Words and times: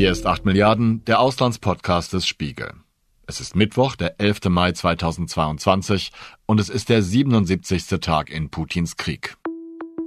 Hier 0.00 0.12
ist 0.12 0.24
8 0.24 0.46
Milliarden, 0.46 1.04
der 1.04 1.20
Auslandspodcast 1.20 2.14
des 2.14 2.26
Spiegel. 2.26 2.72
Es 3.26 3.38
ist 3.38 3.54
Mittwoch, 3.54 3.96
der 3.96 4.18
11. 4.18 4.44
Mai 4.48 4.72
2022 4.72 6.10
und 6.46 6.58
es 6.58 6.70
ist 6.70 6.88
der 6.88 7.02
77. 7.02 8.00
Tag 8.00 8.30
in 8.30 8.48
Putins 8.48 8.96
Krieg. 8.96 9.36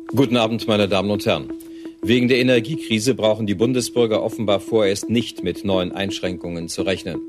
Guten 0.07 0.35
Abend, 0.35 0.67
meine 0.67 0.87
Damen 0.87 1.11
und 1.11 1.23
Herren. 1.27 1.53
Wegen 2.01 2.27
der 2.27 2.39
Energiekrise 2.39 3.13
brauchen 3.13 3.45
die 3.45 3.53
Bundesbürger 3.53 4.23
offenbar 4.23 4.61
vorerst 4.61 5.11
nicht 5.11 5.43
mit 5.43 5.63
neuen 5.63 5.91
Einschränkungen 5.91 6.69
zu 6.69 6.81
rechnen. 6.81 7.21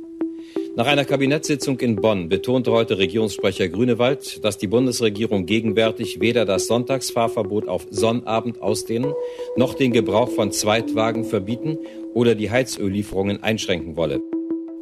Nach 0.74 0.86
einer 0.86 1.04
Kabinettssitzung 1.04 1.78
in 1.80 1.96
Bonn 1.96 2.30
betonte 2.30 2.72
heute 2.72 2.96
Regierungssprecher 2.96 3.68
Grünewald, 3.68 4.42
dass 4.42 4.56
die 4.56 4.68
Bundesregierung 4.68 5.44
gegenwärtig 5.44 6.18
weder 6.18 6.46
das 6.46 6.66
Sonntagsfahrverbot 6.66 7.68
auf 7.68 7.86
Sonnabend 7.90 8.62
ausdehnen, 8.62 9.12
noch 9.54 9.74
den 9.74 9.92
Gebrauch 9.92 10.30
von 10.30 10.50
Zweitwagen 10.50 11.26
verbieten 11.26 11.78
oder 12.14 12.34
die 12.34 12.50
Heizöllieferungen 12.50 13.42
einschränken 13.42 13.96
wolle. 13.96 14.20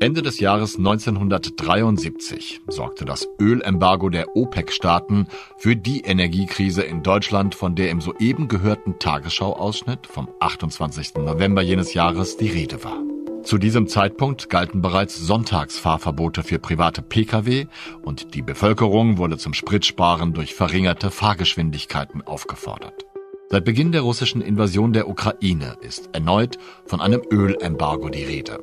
Ende 0.02 0.22
des 0.22 0.40
Jahres 0.40 0.78
1973 0.78 2.62
sorgte 2.66 3.04
das 3.04 3.28
Ölembargo 3.40 4.08
der 4.08 4.36
OPEC-Staaten 4.36 5.28
für 5.58 5.76
die 5.76 6.00
Energiekrise 6.00 6.82
in 6.82 7.04
Deutschland, 7.04 7.54
von 7.54 7.76
der 7.76 7.90
im 7.90 8.00
soeben 8.00 8.48
gehörten 8.48 8.98
Tagesschau-Ausschnitt 8.98 10.08
vom 10.08 10.28
28. 10.40 11.14
November 11.18 11.62
jenes 11.62 11.94
Jahres 11.94 12.36
die 12.36 12.48
Rede 12.48 12.82
war. 12.82 12.98
Zu 13.44 13.58
diesem 13.58 13.86
Zeitpunkt 13.86 14.50
galten 14.50 14.82
bereits 14.82 15.16
Sonntagsfahrverbote 15.16 16.42
für 16.42 16.58
private 16.58 17.02
Pkw 17.02 17.66
und 18.02 18.34
die 18.34 18.42
Bevölkerung 18.42 19.18
wurde 19.18 19.38
zum 19.38 19.54
Spritsparen 19.54 20.32
durch 20.32 20.54
verringerte 20.54 21.10
Fahrgeschwindigkeiten 21.10 22.22
aufgefordert. 22.22 23.06
Seit 23.52 23.66
Beginn 23.66 23.92
der 23.92 24.00
russischen 24.00 24.40
Invasion 24.40 24.94
der 24.94 25.10
Ukraine 25.10 25.76
ist 25.82 26.08
erneut 26.14 26.56
von 26.86 27.02
einem 27.02 27.20
Ölembargo 27.30 28.08
die 28.08 28.24
Rede. 28.24 28.58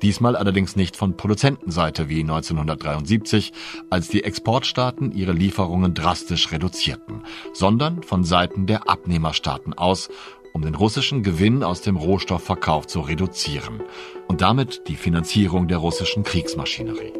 Diesmal 0.00 0.34
allerdings 0.34 0.76
nicht 0.76 0.96
von 0.96 1.14
Produzentenseite 1.14 2.08
wie 2.08 2.20
1973, 2.20 3.52
als 3.90 4.08
die 4.08 4.24
Exportstaaten 4.24 5.12
ihre 5.12 5.32
Lieferungen 5.32 5.92
drastisch 5.92 6.52
reduzierten, 6.52 7.24
sondern 7.52 8.02
von 8.02 8.24
Seiten 8.24 8.64
der 8.64 8.88
Abnehmerstaaten 8.88 9.74
aus 9.74 10.08
um 10.54 10.62
den 10.62 10.74
russischen 10.74 11.22
Gewinn 11.22 11.62
aus 11.62 11.82
dem 11.82 11.96
Rohstoffverkauf 11.96 12.86
zu 12.86 13.02
reduzieren 13.02 13.82
und 14.26 14.40
damit 14.40 14.88
die 14.88 14.96
Finanzierung 14.96 15.68
der 15.68 15.76
russischen 15.76 16.22
Kriegsmaschinerie. 16.22 17.19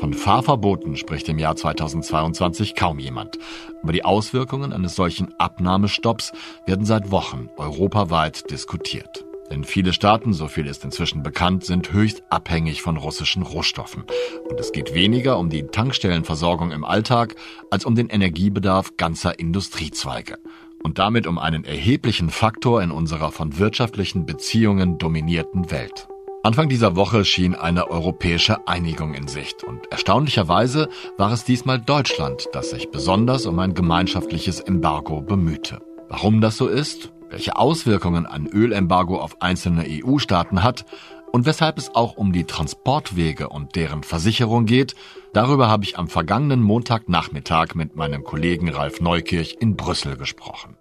Von 0.00 0.14
Fahrverboten 0.14 0.96
spricht 0.96 1.28
im 1.28 1.38
Jahr 1.38 1.56
2022 1.56 2.74
kaum 2.74 2.98
jemand. 2.98 3.36
Aber 3.82 3.92
die 3.92 4.02
Auswirkungen 4.02 4.72
eines 4.72 4.94
solchen 4.94 5.34
Abnahmestopps 5.38 6.32
werden 6.64 6.86
seit 6.86 7.10
Wochen 7.10 7.50
europaweit 7.58 8.50
diskutiert. 8.50 9.26
Denn 9.50 9.62
viele 9.62 9.92
Staaten, 9.92 10.32
so 10.32 10.48
viel 10.48 10.66
ist 10.66 10.84
inzwischen 10.84 11.22
bekannt, 11.22 11.66
sind 11.66 11.92
höchst 11.92 12.22
abhängig 12.30 12.80
von 12.80 12.96
russischen 12.96 13.42
Rohstoffen. 13.42 14.04
Und 14.48 14.58
es 14.58 14.72
geht 14.72 14.94
weniger 14.94 15.38
um 15.38 15.50
die 15.50 15.64
Tankstellenversorgung 15.64 16.70
im 16.70 16.84
Alltag 16.84 17.34
als 17.70 17.84
um 17.84 17.94
den 17.94 18.08
Energiebedarf 18.08 18.96
ganzer 18.96 19.38
Industriezweige 19.38 20.38
und 20.82 20.98
damit 20.98 21.26
um 21.26 21.38
einen 21.38 21.64
erheblichen 21.64 22.30
Faktor 22.30 22.82
in 22.82 22.90
unserer 22.90 23.32
von 23.32 23.58
wirtschaftlichen 23.58 24.24
Beziehungen 24.24 24.96
dominierten 24.96 25.70
Welt. 25.70 26.08
Anfang 26.42 26.70
dieser 26.70 26.96
Woche 26.96 27.26
schien 27.26 27.54
eine 27.54 27.90
europäische 27.90 28.66
Einigung 28.66 29.12
in 29.12 29.28
Sicht 29.28 29.62
und 29.62 29.92
erstaunlicherweise 29.92 30.88
war 31.18 31.32
es 31.32 31.44
diesmal 31.44 31.78
Deutschland, 31.78 32.48
das 32.54 32.70
sich 32.70 32.90
besonders 32.90 33.44
um 33.44 33.58
ein 33.58 33.74
gemeinschaftliches 33.74 34.58
Embargo 34.58 35.20
bemühte. 35.20 35.80
Warum 36.08 36.40
das 36.40 36.56
so 36.56 36.66
ist, 36.66 37.12
welche 37.28 37.56
Auswirkungen 37.56 38.24
ein 38.24 38.46
Ölembargo 38.46 39.20
auf 39.20 39.42
einzelne 39.42 39.84
EU-Staaten 39.86 40.62
hat 40.62 40.86
und 41.30 41.44
weshalb 41.44 41.76
es 41.76 41.94
auch 41.94 42.16
um 42.16 42.32
die 42.32 42.44
Transportwege 42.44 43.50
und 43.50 43.76
deren 43.76 44.02
Versicherung 44.02 44.64
geht, 44.64 44.94
darüber 45.34 45.68
habe 45.68 45.84
ich 45.84 45.98
am 45.98 46.08
vergangenen 46.08 46.62
Montagnachmittag 46.62 47.74
mit 47.74 47.96
meinem 47.96 48.24
Kollegen 48.24 48.70
Ralf 48.70 49.02
Neukirch 49.02 49.58
in 49.60 49.76
Brüssel 49.76 50.16
gesprochen. 50.16 50.79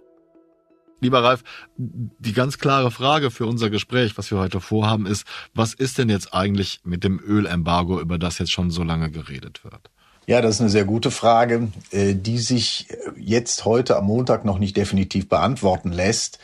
Lieber 1.02 1.24
Ralf, 1.24 1.44
die 1.78 2.34
ganz 2.34 2.58
klare 2.58 2.92
Frage 2.92 3.32
für 3.32 3.46
unser 3.46 3.70
Gespräch, 3.70 4.18
was 4.18 4.32
wir 4.32 4.38
heute 4.38 4.60
vorhaben, 4.60 5.06
ist, 5.06 5.26
was 5.54 5.74
ist 5.74 5.98
denn 5.98 6.10
jetzt 6.10 6.34
eigentlich 6.34 6.82
mit 6.84 7.04
dem 7.04 7.20
Ölembargo, 7.20 8.00
über 8.00 8.18
das 8.18 8.38
jetzt 8.40 8.52
schon 8.52 8.70
so 8.70 8.84
lange 8.84 9.10
geredet 9.10 9.64
wird? 9.64 9.90
Ja, 10.28 10.42
das 10.42 10.56
ist 10.56 10.62
eine 10.62 10.70
sehr 10.70 10.86
gute 10.86 11.10
Frage, 11.10 11.70
äh, 11.92 12.14
die 12.14 12.38
sich 12.38 12.88
jetzt 13.18 13.66
heute 13.66 13.98
am 13.98 14.06
Montag 14.06 14.46
noch 14.46 14.60
nicht 14.60 14.78
definitiv 14.78 15.28
beantworten 15.28 15.92
lässt. 15.92 16.38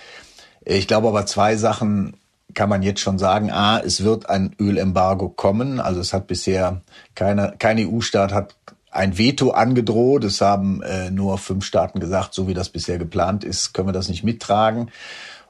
Ich 0.63 0.87
glaube 0.87 1.07
aber 1.07 1.27
zwei 1.27 1.55
Sachen 1.55 2.17
kann 2.55 2.69
man 2.69 2.81
jetzt 2.81 3.01
schon 3.01 3.19
sagen, 3.19 3.51
a, 3.51 3.79
es 3.79 4.03
wird 4.03 4.29
ein 4.29 4.55
Ölembargo 4.59 5.29
kommen. 5.29 5.79
Also 5.79 5.99
es 5.99 6.13
hat 6.13 6.25
bisher 6.25 6.81
keine, 7.13 7.53
kein 7.59 7.77
EU-Staat 7.77 8.33
hat 8.33 8.55
ein 8.95 9.17
Veto 9.17 9.51
angedroht. 9.51 10.23
Es 10.23 10.41
haben 10.41 10.81
äh, 10.81 11.11
nur 11.11 11.37
fünf 11.37 11.65
Staaten 11.65 11.99
gesagt, 11.99 12.33
so 12.33 12.47
wie 12.47 12.53
das 12.53 12.69
bisher 12.69 12.97
geplant 12.97 13.43
ist, 13.43 13.73
können 13.73 13.87
wir 13.87 13.93
das 13.93 14.09
nicht 14.09 14.23
mittragen. 14.23 14.91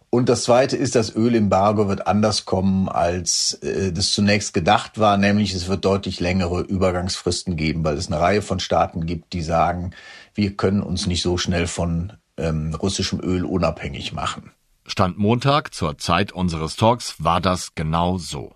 Und 0.09 0.29
das 0.29 0.43
Zweite 0.43 0.77
ist, 0.77 0.95
das 0.95 1.13
Ölembargo 1.13 1.89
wird 1.89 2.07
anders 2.07 2.45
kommen, 2.45 2.87
als 2.87 3.55
äh, 3.55 3.91
das 3.91 4.11
zunächst 4.11 4.53
gedacht 4.53 4.97
war, 4.97 5.17
nämlich 5.17 5.53
es 5.53 5.67
wird 5.67 5.83
deutlich 5.83 6.19
längere 6.19 6.61
Übergangsfristen 6.61 7.57
geben, 7.57 7.83
weil 7.83 7.97
es 7.97 8.07
eine 8.07 8.21
Reihe 8.21 8.41
von 8.41 8.59
Staaten 8.59 9.05
gibt, 9.05 9.33
die 9.33 9.41
sagen, 9.41 9.91
wir 10.33 10.55
können 10.55 10.81
uns 10.81 11.05
nicht 11.05 11.21
so 11.21 11.37
schnell 11.37 11.67
von 11.67 12.13
ähm, 12.37 12.73
russischem 12.75 13.19
Öl 13.21 13.43
unabhängig 13.43 14.13
machen. 14.13 14.51
Stand 14.87 15.17
Montag 15.17 15.73
zur 15.73 15.97
Zeit 15.97 16.31
unseres 16.31 16.75
Talks 16.75 17.15
war 17.17 17.41
das 17.41 17.75
genau 17.75 18.17
so. 18.17 18.53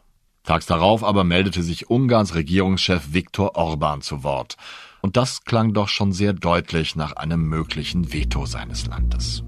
Tags 0.49 0.65
darauf 0.65 1.03
aber 1.03 1.23
meldete 1.23 1.61
sich 1.61 1.91
Ungarns 1.91 2.33
Regierungschef 2.33 3.13
Viktor 3.13 3.55
Orban 3.55 4.01
zu 4.01 4.23
Wort. 4.23 4.57
Und 4.99 5.15
das 5.15 5.43
klang 5.43 5.73
doch 5.73 5.89
schon 5.89 6.11
sehr 6.11 6.33
deutlich 6.33 6.95
nach 6.95 7.13
einem 7.13 7.47
möglichen 7.47 8.11
Veto 8.11 8.47
seines 8.47 8.88
Landes. 8.88 9.43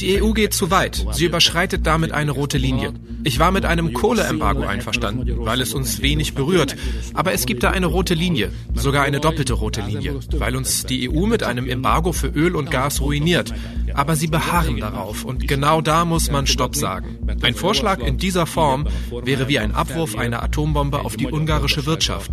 Die 0.00 0.22
EU 0.22 0.32
geht 0.32 0.52
zu 0.52 0.70
weit. 0.70 1.06
Sie 1.12 1.24
überschreitet 1.24 1.86
damit 1.86 2.12
eine 2.12 2.32
rote 2.32 2.58
Linie. 2.58 2.92
Ich 3.24 3.38
war 3.38 3.50
mit 3.50 3.64
einem 3.64 3.92
Kohleembargo 3.92 4.62
einverstanden, 4.62 5.44
weil 5.44 5.60
es 5.60 5.74
uns 5.74 6.02
wenig 6.02 6.34
berührt. 6.34 6.76
Aber 7.14 7.32
es 7.32 7.46
gibt 7.46 7.62
da 7.62 7.70
eine 7.70 7.86
rote 7.86 8.14
Linie, 8.14 8.50
sogar 8.74 9.04
eine 9.04 9.20
doppelte 9.20 9.52
rote 9.52 9.82
Linie, 9.82 10.20
weil 10.32 10.56
uns 10.56 10.86
die 10.86 11.10
EU 11.10 11.26
mit 11.26 11.42
einem 11.42 11.68
Embargo 11.68 12.12
für 12.12 12.28
Öl 12.28 12.56
und 12.56 12.70
Gas 12.70 13.00
ruiniert. 13.00 13.52
Aber 13.94 14.16
sie 14.16 14.28
beharren 14.28 14.78
darauf 14.78 15.24
und 15.24 15.46
genau 15.46 15.80
da 15.80 16.04
muss 16.04 16.30
man 16.30 16.46
Stopp 16.46 16.76
sagen. 16.76 17.18
Ein 17.42 17.54
Vorschlag 17.54 18.00
in 18.00 18.18
dieser 18.18 18.46
Form 18.46 18.86
wäre 19.24 19.48
wie 19.48 19.58
ein 19.58 19.74
Abwurf 19.74 20.16
einer 20.16 20.42
Atombombe 20.42 21.00
auf 21.00 21.16
die 21.16 21.26
ungarische 21.26 21.86
Wirtschaft 21.86 22.32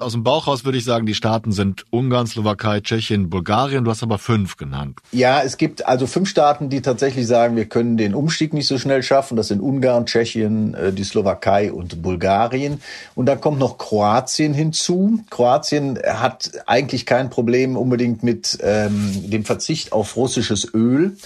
aus 0.00 0.12
dem 0.12 0.22
Bauch 0.22 0.46
raus 0.46 0.64
würde 0.64 0.78
ich 0.78 0.84
sagen, 0.84 1.06
die 1.06 1.14
Staaten 1.14 1.52
sind 1.52 1.84
Ungarn, 1.90 2.26
Slowakei, 2.26 2.80
Tschechien, 2.80 3.30
Bulgarien. 3.30 3.84
Du 3.84 3.90
hast 3.90 4.02
aber 4.02 4.18
fünf 4.18 4.56
genannt. 4.56 4.98
Ja, 5.12 5.42
es 5.42 5.56
gibt 5.56 5.86
also 5.86 6.06
fünf 6.06 6.28
Staaten, 6.28 6.68
die 6.68 6.82
tatsächlich 6.82 7.26
sagen, 7.26 7.56
wir 7.56 7.66
können 7.66 7.96
den 7.96 8.14
Umstieg 8.14 8.52
nicht 8.52 8.66
so 8.66 8.78
schnell 8.78 9.02
schaffen. 9.02 9.36
Das 9.36 9.48
sind 9.48 9.60
Ungarn, 9.60 10.06
Tschechien, 10.06 10.74
äh, 10.74 10.92
die 10.92 11.04
Slowakei 11.04 11.72
und 11.72 12.02
Bulgarien. 12.02 12.80
Und 13.14 13.26
dann 13.26 13.40
kommt 13.40 13.58
noch 13.58 13.78
Kroatien 13.78 14.54
hinzu. 14.54 15.20
Kroatien 15.30 15.98
hat 16.06 16.50
eigentlich 16.66 17.06
kein 17.06 17.30
Problem 17.30 17.76
unbedingt 17.76 18.22
mit 18.22 18.58
ähm, 18.62 19.30
dem 19.30 19.44
Verzicht 19.44 19.92
auf 19.92 20.16
russisches 20.16 20.72
Öl. 20.74 21.16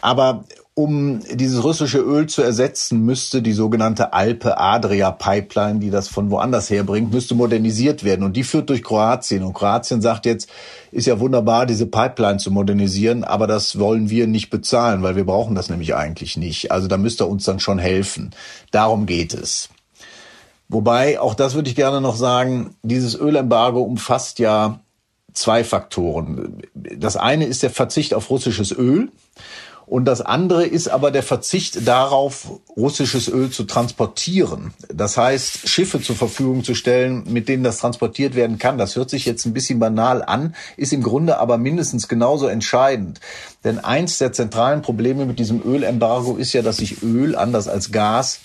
Aber 0.00 0.44
um 0.78 1.18
dieses 1.34 1.64
russische 1.64 1.98
Öl 1.98 2.28
zu 2.28 2.40
ersetzen, 2.40 3.04
müsste 3.04 3.42
die 3.42 3.52
sogenannte 3.52 4.12
Alpe-Adria-Pipeline, 4.12 5.80
die 5.80 5.90
das 5.90 6.06
von 6.06 6.30
woanders 6.30 6.70
herbringt, 6.70 7.12
müsste 7.12 7.34
modernisiert 7.34 8.04
werden. 8.04 8.22
Und 8.22 8.36
die 8.36 8.44
führt 8.44 8.70
durch 8.70 8.84
Kroatien. 8.84 9.42
Und 9.42 9.54
Kroatien 9.54 10.00
sagt 10.00 10.24
jetzt, 10.24 10.48
ist 10.92 11.08
ja 11.08 11.18
wunderbar, 11.18 11.66
diese 11.66 11.86
Pipeline 11.86 12.38
zu 12.38 12.52
modernisieren, 12.52 13.24
aber 13.24 13.48
das 13.48 13.80
wollen 13.80 14.08
wir 14.08 14.28
nicht 14.28 14.50
bezahlen, 14.50 15.02
weil 15.02 15.16
wir 15.16 15.26
brauchen 15.26 15.56
das 15.56 15.68
nämlich 15.68 15.96
eigentlich 15.96 16.36
nicht. 16.36 16.70
Also 16.70 16.86
da 16.86 16.96
müsste 16.96 17.24
er 17.24 17.28
uns 17.28 17.42
dann 17.42 17.58
schon 17.58 17.80
helfen. 17.80 18.30
Darum 18.70 19.06
geht 19.06 19.34
es. 19.34 19.70
Wobei, 20.68 21.18
auch 21.18 21.34
das 21.34 21.54
würde 21.56 21.70
ich 21.70 21.74
gerne 21.74 22.00
noch 22.00 22.14
sagen, 22.14 22.76
dieses 22.84 23.18
Ölembargo 23.18 23.82
umfasst 23.82 24.38
ja 24.38 24.78
zwei 25.32 25.64
Faktoren. 25.64 26.62
Das 26.74 27.16
eine 27.16 27.46
ist 27.46 27.64
der 27.64 27.70
Verzicht 27.70 28.14
auf 28.14 28.30
russisches 28.30 28.70
Öl. 28.70 29.10
Und 29.88 30.04
das 30.04 30.20
andere 30.20 30.66
ist 30.66 30.88
aber 30.88 31.10
der 31.10 31.22
Verzicht 31.22 31.88
darauf, 31.88 32.60
russisches 32.76 33.28
Öl 33.28 33.50
zu 33.50 33.64
transportieren. 33.64 34.74
Das 34.92 35.16
heißt, 35.16 35.66
Schiffe 35.66 36.02
zur 36.02 36.14
Verfügung 36.14 36.62
zu 36.62 36.74
stellen, 36.74 37.24
mit 37.26 37.48
denen 37.48 37.64
das 37.64 37.78
transportiert 37.78 38.34
werden 38.34 38.58
kann. 38.58 38.76
Das 38.76 38.96
hört 38.96 39.08
sich 39.08 39.24
jetzt 39.24 39.46
ein 39.46 39.54
bisschen 39.54 39.78
banal 39.78 40.22
an, 40.22 40.54
ist 40.76 40.92
im 40.92 41.02
Grunde 41.02 41.38
aber 41.38 41.56
mindestens 41.56 42.06
genauso 42.06 42.48
entscheidend. 42.48 43.20
Denn 43.64 43.78
eins 43.78 44.18
der 44.18 44.32
zentralen 44.32 44.82
Probleme 44.82 45.24
mit 45.24 45.38
diesem 45.38 45.62
Ölembargo 45.64 46.36
ist 46.36 46.52
ja, 46.52 46.60
dass 46.60 46.76
sich 46.76 47.02
Öl, 47.02 47.34
anders 47.34 47.66
als 47.66 47.90
Gas, 47.90 48.40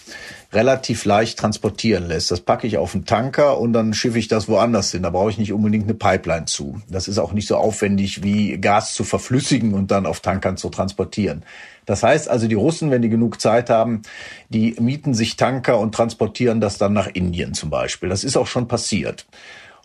relativ 0.53 1.05
leicht 1.05 1.39
transportieren 1.39 2.07
lässt. 2.07 2.31
Das 2.31 2.41
packe 2.41 2.67
ich 2.67 2.77
auf 2.77 2.93
einen 2.93 3.05
Tanker 3.05 3.59
und 3.59 3.73
dann 3.73 3.93
schiffe 3.93 4.19
ich 4.19 4.27
das 4.27 4.47
woanders 4.47 4.91
hin. 4.91 5.03
Da 5.03 5.09
brauche 5.09 5.29
ich 5.29 5.37
nicht 5.37 5.53
unbedingt 5.53 5.85
eine 5.85 5.93
Pipeline 5.93 6.45
zu. 6.45 6.81
Das 6.89 7.07
ist 7.07 7.17
auch 7.17 7.33
nicht 7.33 7.47
so 7.47 7.57
aufwendig 7.57 8.23
wie 8.23 8.59
Gas 8.59 8.93
zu 8.93 9.03
verflüssigen 9.03 9.73
und 9.73 9.91
dann 9.91 10.05
auf 10.05 10.19
Tankern 10.19 10.57
zu 10.57 10.69
transportieren. 10.69 11.43
Das 11.85 12.03
heißt 12.03 12.29
also, 12.29 12.47
die 12.47 12.55
Russen, 12.55 12.91
wenn 12.91 13.01
die 13.01 13.09
genug 13.09 13.41
Zeit 13.41 13.69
haben, 13.69 14.03
die 14.49 14.75
mieten 14.79 15.13
sich 15.13 15.35
Tanker 15.35 15.79
und 15.79 15.93
transportieren 15.93 16.61
das 16.61 16.77
dann 16.77 16.93
nach 16.93 17.07
Indien 17.07 17.53
zum 17.53 17.69
Beispiel. 17.69 18.09
Das 18.09 18.23
ist 18.23 18.37
auch 18.37 18.47
schon 18.47 18.67
passiert. 18.67 19.25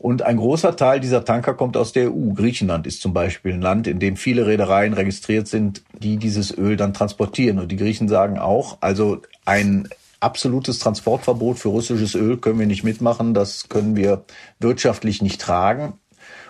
Und 0.01 0.23
ein 0.23 0.37
großer 0.37 0.77
Teil 0.77 1.01
dieser 1.01 1.25
Tanker 1.25 1.55
kommt 1.55 1.77
aus 1.77 1.93
der 1.93 2.13
EU. 2.13 2.33
Griechenland 2.33 2.87
ist 2.87 3.03
zum 3.03 3.13
Beispiel 3.13 3.55
ein 3.55 3.61
Land, 3.61 3.89
in 3.89 3.99
dem 3.99 4.17
viele 4.17 4.47
Reedereien 4.47 4.93
registriert 4.93 5.49
sind, 5.49 5.83
die 5.93 6.19
dieses 6.19 6.57
Öl 6.57 6.77
dann 6.77 6.95
transportieren. 6.95 7.59
Und 7.59 7.73
die 7.73 7.77
Griechen 7.77 8.09
sagen 8.09 8.39
auch, 8.39 8.79
also 8.81 9.23
ein 9.45 9.89
absolutes 10.21 10.79
Transportverbot 10.79 11.59
für 11.59 11.69
russisches 11.69 12.15
Öl 12.15 12.37
können 12.39 12.59
wir 12.59 12.67
nicht 12.67 12.85
mitmachen. 12.85 13.35
Das 13.35 13.69
können 13.69 13.97
wir 13.97 14.25
wirtschaftlich 14.59 15.23
nicht 15.23 15.41
tragen. 15.41 15.95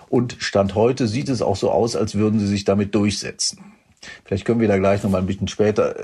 Und 0.08 0.36
Stand 0.38 0.74
heute 0.74 1.06
sieht 1.06 1.28
es 1.28 1.42
auch 1.42 1.56
so 1.56 1.70
aus, 1.70 1.94
als 1.96 2.14
würden 2.14 2.40
sie 2.40 2.46
sich 2.46 2.64
damit 2.64 2.94
durchsetzen. 2.94 3.74
Vielleicht 4.24 4.44
können 4.44 4.60
wir 4.60 4.68
da 4.68 4.78
gleich 4.78 5.02
noch 5.02 5.10
mal 5.10 5.18
ein 5.18 5.26
bisschen 5.26 5.48
später 5.48 5.94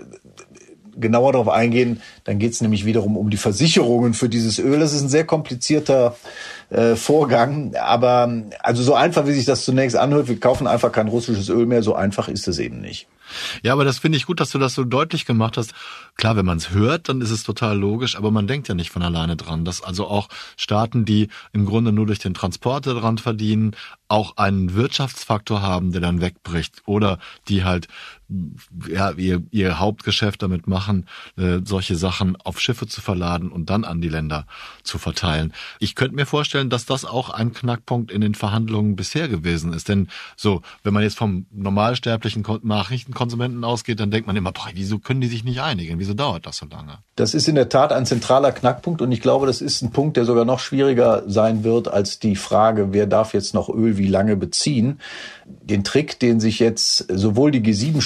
genauer 0.96 1.32
darauf 1.32 1.48
eingehen. 1.48 2.02
Dann 2.24 2.38
geht 2.38 2.52
es 2.52 2.60
nämlich 2.60 2.84
wiederum 2.84 3.16
um 3.16 3.30
die 3.30 3.36
Versicherungen 3.36 4.14
für 4.14 4.28
dieses 4.28 4.58
Öl. 4.58 4.78
Das 4.78 4.92
ist 4.92 5.02
ein 5.02 5.08
sehr 5.08 5.24
komplizierter 5.24 6.16
äh, 6.70 6.96
Vorgang. 6.96 7.74
Aber 7.76 8.42
also 8.60 8.82
so 8.82 8.94
einfach, 8.94 9.26
wie 9.26 9.32
sich 9.32 9.46
das 9.46 9.64
zunächst 9.64 9.96
anhört, 9.96 10.28
wir 10.28 10.38
kaufen 10.38 10.66
einfach 10.66 10.92
kein 10.92 11.08
russisches 11.08 11.48
Öl 11.48 11.66
mehr, 11.66 11.82
so 11.82 11.94
einfach 11.94 12.28
ist 12.28 12.46
es 12.48 12.58
eben 12.58 12.80
nicht. 12.80 13.08
Ja, 13.62 13.72
aber 13.72 13.84
das 13.84 13.98
finde 13.98 14.18
ich 14.18 14.26
gut, 14.26 14.40
dass 14.40 14.50
du 14.50 14.58
das 14.58 14.74
so 14.74 14.84
deutlich 14.84 15.26
gemacht 15.26 15.56
hast. 15.56 15.74
Klar, 16.16 16.36
wenn 16.36 16.46
man 16.46 16.58
es 16.58 16.70
hört, 16.70 17.08
dann 17.08 17.20
ist 17.20 17.30
es 17.30 17.42
total 17.42 17.78
logisch, 17.78 18.16
aber 18.16 18.30
man 18.30 18.46
denkt 18.46 18.68
ja 18.68 18.74
nicht 18.74 18.90
von 18.90 19.02
alleine 19.02 19.36
dran, 19.36 19.64
dass 19.64 19.82
also 19.82 20.06
auch 20.06 20.28
Staaten, 20.56 21.04
die 21.04 21.28
im 21.52 21.66
Grunde 21.66 21.92
nur 21.92 22.06
durch 22.06 22.18
den 22.18 22.34
Transport 22.34 22.86
daran 22.86 23.18
verdienen, 23.18 23.74
auch 24.08 24.36
einen 24.36 24.74
Wirtschaftsfaktor 24.74 25.62
haben, 25.62 25.92
der 25.92 26.00
dann 26.00 26.20
wegbricht 26.20 26.82
oder 26.86 27.18
die 27.48 27.64
halt 27.64 27.88
ja, 28.88 29.12
ihr, 29.12 29.42
ihr 29.50 29.78
Hauptgeschäft 29.78 30.42
damit 30.42 30.66
machen, 30.66 31.06
äh, 31.36 31.58
solche 31.64 31.96
Sachen 31.96 32.36
auf 32.36 32.60
Schiffe 32.60 32.86
zu 32.86 33.00
verladen 33.00 33.50
und 33.50 33.70
dann 33.70 33.84
an 33.84 34.00
die 34.00 34.08
Länder 34.08 34.46
zu 34.82 34.98
verteilen. 34.98 35.52
Ich 35.78 35.94
könnte 35.94 36.16
mir 36.16 36.26
vorstellen, 36.26 36.70
dass 36.70 36.86
das 36.86 37.04
auch 37.04 37.30
ein 37.30 37.52
Knackpunkt 37.52 38.10
in 38.10 38.20
den 38.20 38.34
Verhandlungen 38.34 38.96
bisher 38.96 39.28
gewesen 39.28 39.72
ist. 39.72 39.88
Denn 39.88 40.08
so, 40.36 40.62
wenn 40.82 40.94
man 40.94 41.02
jetzt 41.02 41.18
vom 41.18 41.46
normalsterblichen 41.52 42.44
Nachrichtenkonsumenten 42.62 43.64
ausgeht, 43.64 44.00
dann 44.00 44.10
denkt 44.10 44.26
man 44.26 44.36
immer, 44.36 44.52
boah, 44.52 44.68
wieso 44.74 44.98
können 44.98 45.20
die 45.20 45.28
sich 45.28 45.44
nicht 45.44 45.60
einigen? 45.60 45.98
Wieso 45.98 46.14
dauert 46.14 46.46
das 46.46 46.56
so 46.56 46.66
lange? 46.66 46.98
Das 47.16 47.34
ist 47.34 47.48
in 47.48 47.54
der 47.54 47.68
Tat 47.68 47.92
ein 47.92 48.06
zentraler 48.06 48.52
Knackpunkt 48.52 49.02
und 49.02 49.12
ich 49.12 49.20
glaube, 49.20 49.46
das 49.46 49.60
ist 49.60 49.82
ein 49.82 49.90
Punkt, 49.90 50.16
der 50.16 50.24
sogar 50.24 50.44
noch 50.44 50.60
schwieriger 50.60 51.22
sein 51.26 51.64
wird 51.64 51.88
als 51.88 52.18
die 52.18 52.36
Frage, 52.36 52.92
wer 52.92 53.06
darf 53.06 53.34
jetzt 53.34 53.54
noch 53.54 53.68
Öl 53.68 53.98
wie 53.98 54.08
lange 54.08 54.36
beziehen. 54.36 55.00
Den 55.46 55.84
Trick, 55.84 56.18
den 56.18 56.40
sich 56.40 56.58
jetzt 56.58 57.06
sowohl 57.12 57.50
die 57.50 57.62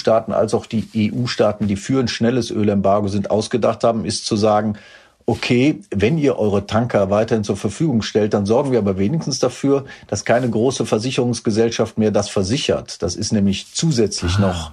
G7-Staaten 0.08 0.32
als 0.32 0.54
auch 0.54 0.66
die 0.66 1.12
EU-Staaten, 1.12 1.66
die 1.66 1.76
für 1.76 2.00
ein 2.00 2.08
schnelles 2.08 2.50
Ölembargo 2.50 3.08
sind, 3.08 3.30
ausgedacht 3.30 3.84
haben, 3.84 4.04
ist 4.04 4.26
zu 4.26 4.36
sagen, 4.36 4.78
okay, 5.26 5.80
wenn 5.90 6.16
ihr 6.16 6.38
eure 6.38 6.66
Tanker 6.66 7.10
weiterhin 7.10 7.44
zur 7.44 7.56
Verfügung 7.56 8.00
stellt, 8.00 8.32
dann 8.32 8.46
sorgen 8.46 8.72
wir 8.72 8.78
aber 8.78 8.96
wenigstens 8.96 9.38
dafür, 9.38 9.84
dass 10.06 10.24
keine 10.24 10.48
große 10.48 10.86
Versicherungsgesellschaft 10.86 11.98
mehr 11.98 12.10
das 12.10 12.30
versichert. 12.30 13.02
Das 13.02 13.14
ist 13.14 13.32
nämlich 13.32 13.74
zusätzlich 13.74 14.36
ah. 14.36 14.40
noch 14.40 14.72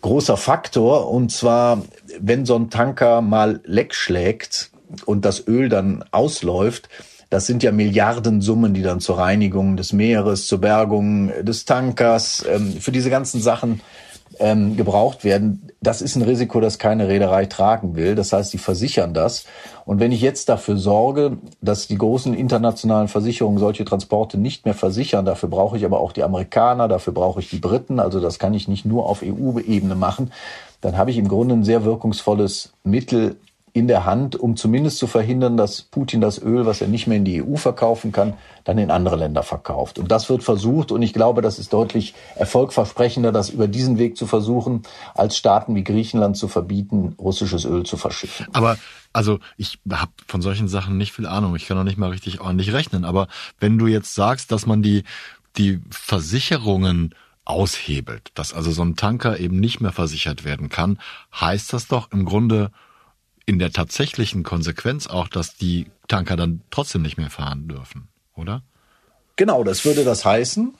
großer 0.00 0.36
Faktor. 0.36 1.08
Und 1.10 1.30
zwar, 1.30 1.82
wenn 2.18 2.44
so 2.44 2.56
ein 2.56 2.70
Tanker 2.70 3.20
mal 3.20 3.60
leck 3.64 3.94
schlägt 3.94 4.70
und 5.04 5.24
das 5.24 5.46
Öl 5.46 5.68
dann 5.68 6.04
ausläuft, 6.10 6.88
das 7.30 7.46
sind 7.46 7.62
ja 7.62 7.72
Milliardensummen, 7.72 8.72
die 8.72 8.82
dann 8.82 9.00
zur 9.00 9.18
Reinigung 9.18 9.76
des 9.76 9.92
Meeres, 9.92 10.46
zur 10.46 10.60
Bergung 10.60 11.30
des 11.44 11.66
Tankers, 11.66 12.44
ähm, 12.48 12.72
für 12.80 12.90
diese 12.90 13.10
ganzen 13.10 13.40
Sachen 13.40 13.82
ähm, 14.40 14.76
gebraucht 14.76 15.24
werden. 15.24 15.70
Das 15.80 16.02
ist 16.02 16.16
ein 16.16 16.22
Risiko, 16.22 16.60
das 16.60 16.78
keine 16.78 17.08
Reederei 17.08 17.46
tragen 17.46 17.96
will. 17.96 18.14
Das 18.14 18.32
heißt, 18.32 18.52
die 18.52 18.58
versichern 18.58 19.14
das. 19.14 19.44
Und 19.84 20.00
wenn 20.00 20.12
ich 20.12 20.20
jetzt 20.20 20.48
dafür 20.48 20.76
sorge, 20.76 21.38
dass 21.60 21.86
die 21.86 21.96
großen 21.96 22.34
internationalen 22.34 23.08
Versicherungen 23.08 23.58
solche 23.58 23.84
Transporte 23.84 24.38
nicht 24.38 24.64
mehr 24.64 24.74
versichern, 24.74 25.24
dafür 25.24 25.48
brauche 25.48 25.76
ich 25.76 25.84
aber 25.84 26.00
auch 26.00 26.12
die 26.12 26.22
Amerikaner, 26.22 26.88
dafür 26.88 27.12
brauche 27.12 27.40
ich 27.40 27.50
die 27.50 27.58
Briten. 27.58 28.00
Also 28.00 28.20
das 28.20 28.38
kann 28.38 28.54
ich 28.54 28.68
nicht 28.68 28.84
nur 28.84 29.06
auf 29.06 29.22
EU-Ebene 29.22 29.94
machen. 29.94 30.32
Dann 30.80 30.96
habe 30.96 31.10
ich 31.10 31.18
im 31.18 31.28
Grunde 31.28 31.54
ein 31.54 31.64
sehr 31.64 31.84
wirkungsvolles 31.84 32.72
Mittel, 32.84 33.36
in 33.72 33.88
der 33.88 34.04
Hand, 34.04 34.36
um 34.36 34.56
zumindest 34.56 34.98
zu 34.98 35.06
verhindern, 35.06 35.56
dass 35.56 35.82
Putin 35.82 36.20
das 36.20 36.40
Öl, 36.40 36.66
was 36.66 36.80
er 36.80 36.88
nicht 36.88 37.06
mehr 37.06 37.18
in 37.18 37.24
die 37.24 37.42
EU 37.42 37.56
verkaufen 37.56 38.12
kann, 38.12 38.34
dann 38.64 38.78
in 38.78 38.90
andere 38.90 39.16
Länder 39.16 39.42
verkauft. 39.42 39.98
Und 39.98 40.10
das 40.10 40.28
wird 40.28 40.42
versucht 40.42 40.92
und 40.92 41.02
ich 41.02 41.12
glaube, 41.12 41.42
das 41.42 41.58
ist 41.58 41.72
deutlich 41.72 42.14
erfolgversprechender, 42.36 43.32
das 43.32 43.50
über 43.50 43.68
diesen 43.68 43.98
Weg 43.98 44.16
zu 44.16 44.26
versuchen, 44.26 44.82
als 45.14 45.36
Staaten 45.36 45.74
wie 45.74 45.84
Griechenland 45.84 46.36
zu 46.36 46.48
verbieten, 46.48 47.14
russisches 47.18 47.64
Öl 47.64 47.84
zu 47.84 47.96
verschiffen. 47.96 48.46
Aber 48.52 48.76
also 49.12 49.38
ich 49.56 49.78
habe 49.90 50.12
von 50.26 50.42
solchen 50.42 50.68
Sachen 50.68 50.96
nicht 50.96 51.12
viel 51.12 51.26
Ahnung. 51.26 51.56
Ich 51.56 51.66
kann 51.66 51.78
auch 51.78 51.84
nicht 51.84 51.98
mal 51.98 52.10
richtig 52.10 52.40
ordentlich 52.40 52.72
rechnen. 52.72 53.04
Aber 53.04 53.28
wenn 53.58 53.78
du 53.78 53.86
jetzt 53.86 54.14
sagst, 54.14 54.52
dass 54.52 54.66
man 54.66 54.82
die 54.82 55.04
die 55.56 55.80
Versicherungen 55.90 57.14
aushebelt, 57.44 58.30
dass 58.34 58.52
also 58.52 58.70
so 58.70 58.82
ein 58.82 58.96
Tanker 58.96 59.40
eben 59.40 59.58
nicht 59.58 59.80
mehr 59.80 59.92
versichert 59.92 60.44
werden 60.44 60.68
kann, 60.68 60.98
heißt 61.34 61.72
das 61.72 61.88
doch 61.88 62.12
im 62.12 62.24
Grunde 62.24 62.70
in 63.48 63.58
der 63.58 63.72
tatsächlichen 63.72 64.42
Konsequenz 64.42 65.06
auch, 65.06 65.26
dass 65.26 65.56
die 65.56 65.86
Tanker 66.06 66.36
dann 66.36 66.60
trotzdem 66.70 67.00
nicht 67.00 67.16
mehr 67.16 67.30
fahren 67.30 67.66
dürfen, 67.66 68.08
oder? 68.36 68.62
Genau, 69.36 69.64
das 69.64 69.86
würde 69.86 70.04
das 70.04 70.26
heißen. 70.26 70.74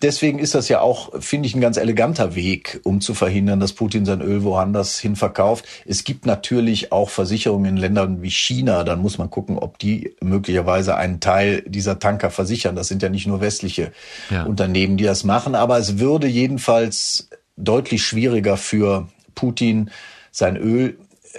Deswegen 0.00 0.38
ist 0.38 0.54
das 0.54 0.70
ja 0.70 0.80
auch, 0.80 1.20
finde 1.20 1.46
ich, 1.46 1.54
ein 1.54 1.60
ganz 1.60 1.76
eleganter 1.76 2.34
Weg, 2.34 2.80
um 2.84 3.02
zu 3.02 3.12
verhindern, 3.12 3.60
dass 3.60 3.74
Putin 3.74 4.06
sein 4.06 4.22
Öl 4.22 4.44
woanders 4.44 4.98
hin 4.98 5.14
verkauft. 5.14 5.66
Es 5.84 6.04
gibt 6.04 6.24
natürlich 6.24 6.90
auch 6.90 7.10
Versicherungen 7.10 7.72
in 7.72 7.76
Ländern 7.76 8.22
wie 8.22 8.30
China. 8.30 8.84
Dann 8.84 9.02
muss 9.02 9.18
man 9.18 9.28
gucken, 9.28 9.58
ob 9.58 9.78
die 9.78 10.16
möglicherweise 10.22 10.96
einen 10.96 11.20
Teil 11.20 11.62
dieser 11.66 11.98
Tanker 11.98 12.30
versichern. 12.30 12.76
Das 12.76 12.88
sind 12.88 13.02
ja 13.02 13.10
nicht 13.10 13.26
nur 13.26 13.42
westliche 13.42 13.92
ja. 14.30 14.44
Unternehmen, 14.44 14.96
die 14.96 15.04
das 15.04 15.24
machen. 15.24 15.54
Aber 15.54 15.78
es 15.78 15.98
würde 15.98 16.28
jedenfalls 16.28 17.28
deutlich 17.58 18.02
schwieriger 18.04 18.56
für 18.56 19.06
Putin, 19.34 19.90
sein 20.30 20.56
Öl 20.56 20.98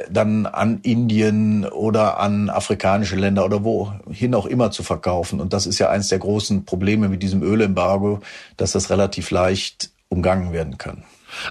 dann 0.10 0.46
an 0.46 0.80
Indien 0.84 1.66
oder 1.66 2.20
an 2.20 2.50
afrikanische 2.50 3.16
Länder 3.16 3.46
oder 3.46 3.64
wohin 3.64 4.36
auch 4.36 4.46
immer 4.46 4.72
zu 4.72 4.84
verkaufen. 4.84 5.40
Und 5.40 5.54
das 5.54 5.66
ist 5.66 5.80
ja 5.80 5.90
eines 5.90 6.10
der 6.10 6.20
großen 6.20 6.66
Probleme 6.66 7.10
mit 7.10 7.24
diesem 7.24 7.42
Ölembargo, 7.42 8.20
dass 8.58 8.72
das 8.72 8.90
relativ 8.90 9.32
leicht 9.32 9.92
umgangen 10.10 10.54
werden 10.54 10.78
kann. 10.78 11.04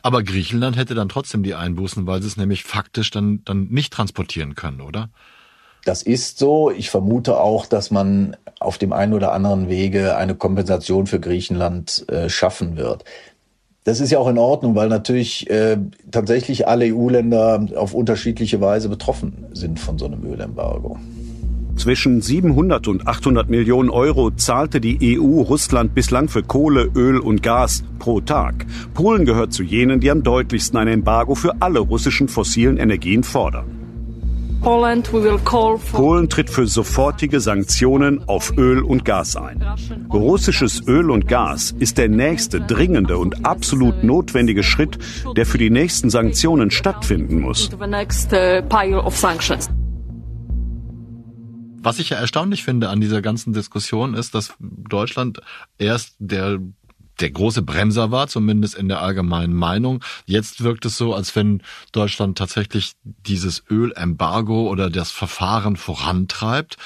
Aber 0.02 0.22
Griechenland 0.22 0.76
hätte 0.76 0.94
dann 0.94 1.08
trotzdem 1.08 1.42
die 1.42 1.54
Einbußen, 1.54 2.06
weil 2.06 2.22
sie 2.22 2.28
es 2.28 2.36
nämlich 2.36 2.64
faktisch 2.64 3.10
dann, 3.10 3.42
dann 3.44 3.68
nicht 3.70 3.92
transportieren 3.92 4.54
können, 4.54 4.80
oder? 4.80 5.10
Das 5.84 6.02
ist 6.02 6.38
so. 6.38 6.70
Ich 6.70 6.90
vermute 6.90 7.38
auch, 7.38 7.66
dass 7.66 7.90
man 7.90 8.36
auf 8.58 8.78
dem 8.78 8.92
einen 8.92 9.12
oder 9.12 9.32
anderen 9.32 9.68
Wege 9.68 10.16
eine 10.16 10.34
Kompensation 10.34 11.06
für 11.06 11.20
Griechenland 11.20 12.08
äh, 12.08 12.28
schaffen 12.28 12.76
wird. 12.76 13.04
Das 13.86 14.00
ist 14.00 14.10
ja 14.10 14.18
auch 14.18 14.26
in 14.28 14.36
Ordnung, 14.36 14.74
weil 14.74 14.88
natürlich 14.88 15.48
äh, 15.48 15.78
tatsächlich 16.10 16.66
alle 16.66 16.92
EU-Länder 16.92 17.68
auf 17.76 17.94
unterschiedliche 17.94 18.60
Weise 18.60 18.88
betroffen 18.88 19.46
sind 19.52 19.78
von 19.78 19.96
so 19.96 20.06
einem 20.06 20.24
Ölembargo. 20.24 20.98
Zwischen 21.76 22.20
700 22.20 22.88
und 22.88 23.06
800 23.06 23.48
Millionen 23.48 23.88
Euro 23.90 24.32
zahlte 24.32 24.80
die 24.80 25.16
EU 25.16 25.40
Russland 25.40 25.94
bislang 25.94 26.28
für 26.28 26.42
Kohle, 26.42 26.90
Öl 26.96 27.20
und 27.20 27.44
Gas 27.44 27.84
pro 28.00 28.20
Tag. 28.20 28.66
Polen 28.92 29.24
gehört 29.24 29.52
zu 29.52 29.62
jenen, 29.62 30.00
die 30.00 30.10
am 30.10 30.24
deutlichsten 30.24 30.76
ein 30.80 30.88
Embargo 30.88 31.36
für 31.36 31.54
alle 31.60 31.78
russischen 31.78 32.26
fossilen 32.26 32.78
Energien 32.78 33.22
fordern. 33.22 33.85
Polen 35.92 36.28
tritt 36.28 36.50
für 36.50 36.66
sofortige 36.66 37.38
Sanktionen 37.38 38.28
auf 38.28 38.52
Öl 38.58 38.82
und 38.82 39.04
Gas 39.04 39.36
ein. 39.36 39.64
Russisches 40.12 40.88
Öl 40.88 41.12
und 41.12 41.28
Gas 41.28 41.72
ist 41.78 41.98
der 41.98 42.08
nächste 42.08 42.60
dringende 42.60 43.16
und 43.16 43.46
absolut 43.46 44.02
notwendige 44.02 44.64
Schritt, 44.64 44.98
der 45.36 45.46
für 45.46 45.58
die 45.58 45.70
nächsten 45.70 46.10
Sanktionen 46.10 46.72
stattfinden 46.72 47.42
muss. 47.42 47.70
Was 51.78 52.00
ich 52.00 52.10
ja 52.10 52.16
erstaunlich 52.16 52.64
finde 52.64 52.88
an 52.88 53.00
dieser 53.00 53.22
ganzen 53.22 53.52
Diskussion 53.52 54.14
ist, 54.14 54.34
dass 54.34 54.52
Deutschland 54.58 55.42
erst 55.78 56.16
der 56.18 56.58
der 57.20 57.30
große 57.30 57.62
Bremser 57.62 58.10
war, 58.10 58.28
zumindest 58.28 58.74
in 58.74 58.88
der 58.88 59.00
allgemeinen 59.00 59.54
Meinung. 59.54 60.02
Jetzt 60.26 60.62
wirkt 60.62 60.84
es 60.84 60.96
so, 60.96 61.14
als 61.14 61.34
wenn 61.34 61.62
Deutschland 61.92 62.38
tatsächlich 62.38 62.92
dieses 63.04 63.62
Ölembargo 63.70 64.68
oder 64.68 64.90
das 64.90 65.10
Verfahren 65.10 65.76
vorantreibt. 65.76 66.76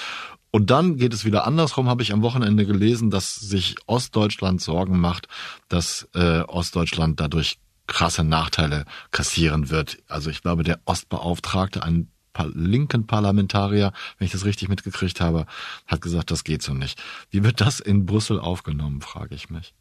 Und 0.52 0.70
dann 0.70 0.96
geht 0.96 1.14
es 1.14 1.24
wieder 1.24 1.46
andersrum, 1.46 1.88
habe 1.88 2.02
ich 2.02 2.12
am 2.12 2.22
Wochenende 2.22 2.66
gelesen, 2.66 3.10
dass 3.10 3.36
sich 3.36 3.76
Ostdeutschland 3.86 4.60
Sorgen 4.60 4.98
macht, 5.00 5.28
dass 5.68 6.08
äh, 6.14 6.40
Ostdeutschland 6.40 7.20
dadurch 7.20 7.58
krasse 7.86 8.24
Nachteile 8.24 8.84
kassieren 9.10 9.70
wird. 9.70 9.98
Also 10.08 10.30
ich 10.30 10.42
glaube, 10.42 10.62
der 10.62 10.80
Ostbeauftragte, 10.84 11.82
ein 11.82 12.10
linken 12.54 13.06
Parlamentarier, 13.06 13.92
wenn 14.18 14.26
ich 14.26 14.32
das 14.32 14.44
richtig 14.44 14.68
mitgekriegt 14.68 15.20
habe, 15.20 15.46
hat 15.86 16.00
gesagt, 16.00 16.30
das 16.30 16.44
geht 16.44 16.62
so 16.62 16.72
nicht. 16.72 17.02
Wie 17.30 17.44
wird 17.44 17.60
das 17.60 17.80
in 17.80 18.06
Brüssel 18.06 18.40
aufgenommen, 18.40 19.00
frage 19.00 19.34
ich 19.34 19.50
mich. 19.50 19.74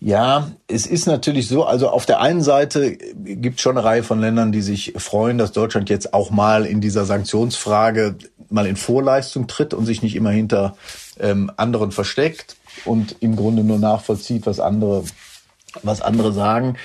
Ja, 0.00 0.52
es 0.68 0.86
ist 0.86 1.06
natürlich 1.06 1.48
so, 1.48 1.64
also 1.64 1.88
auf 1.88 2.06
der 2.06 2.20
einen 2.20 2.40
Seite 2.40 2.96
gibt 2.96 3.56
es 3.56 3.62
schon 3.62 3.76
eine 3.76 3.84
Reihe 3.84 4.04
von 4.04 4.20
Ländern, 4.20 4.52
die 4.52 4.62
sich 4.62 4.94
freuen, 4.96 5.38
dass 5.38 5.50
Deutschland 5.50 5.90
jetzt 5.90 6.14
auch 6.14 6.30
mal 6.30 6.66
in 6.66 6.80
dieser 6.80 7.04
Sanktionsfrage 7.04 8.16
mal 8.48 8.66
in 8.66 8.76
Vorleistung 8.76 9.48
tritt 9.48 9.74
und 9.74 9.86
sich 9.86 10.02
nicht 10.02 10.14
immer 10.14 10.30
hinter 10.30 10.76
ähm, 11.18 11.50
anderen 11.56 11.90
versteckt 11.90 12.56
und 12.84 13.16
im 13.20 13.34
Grunde 13.34 13.64
nur 13.64 13.78
nachvollzieht, 13.78 14.46
was 14.46 14.60
andere, 14.60 15.02
was 15.82 16.00
andere 16.00 16.32
sagen. 16.32 16.76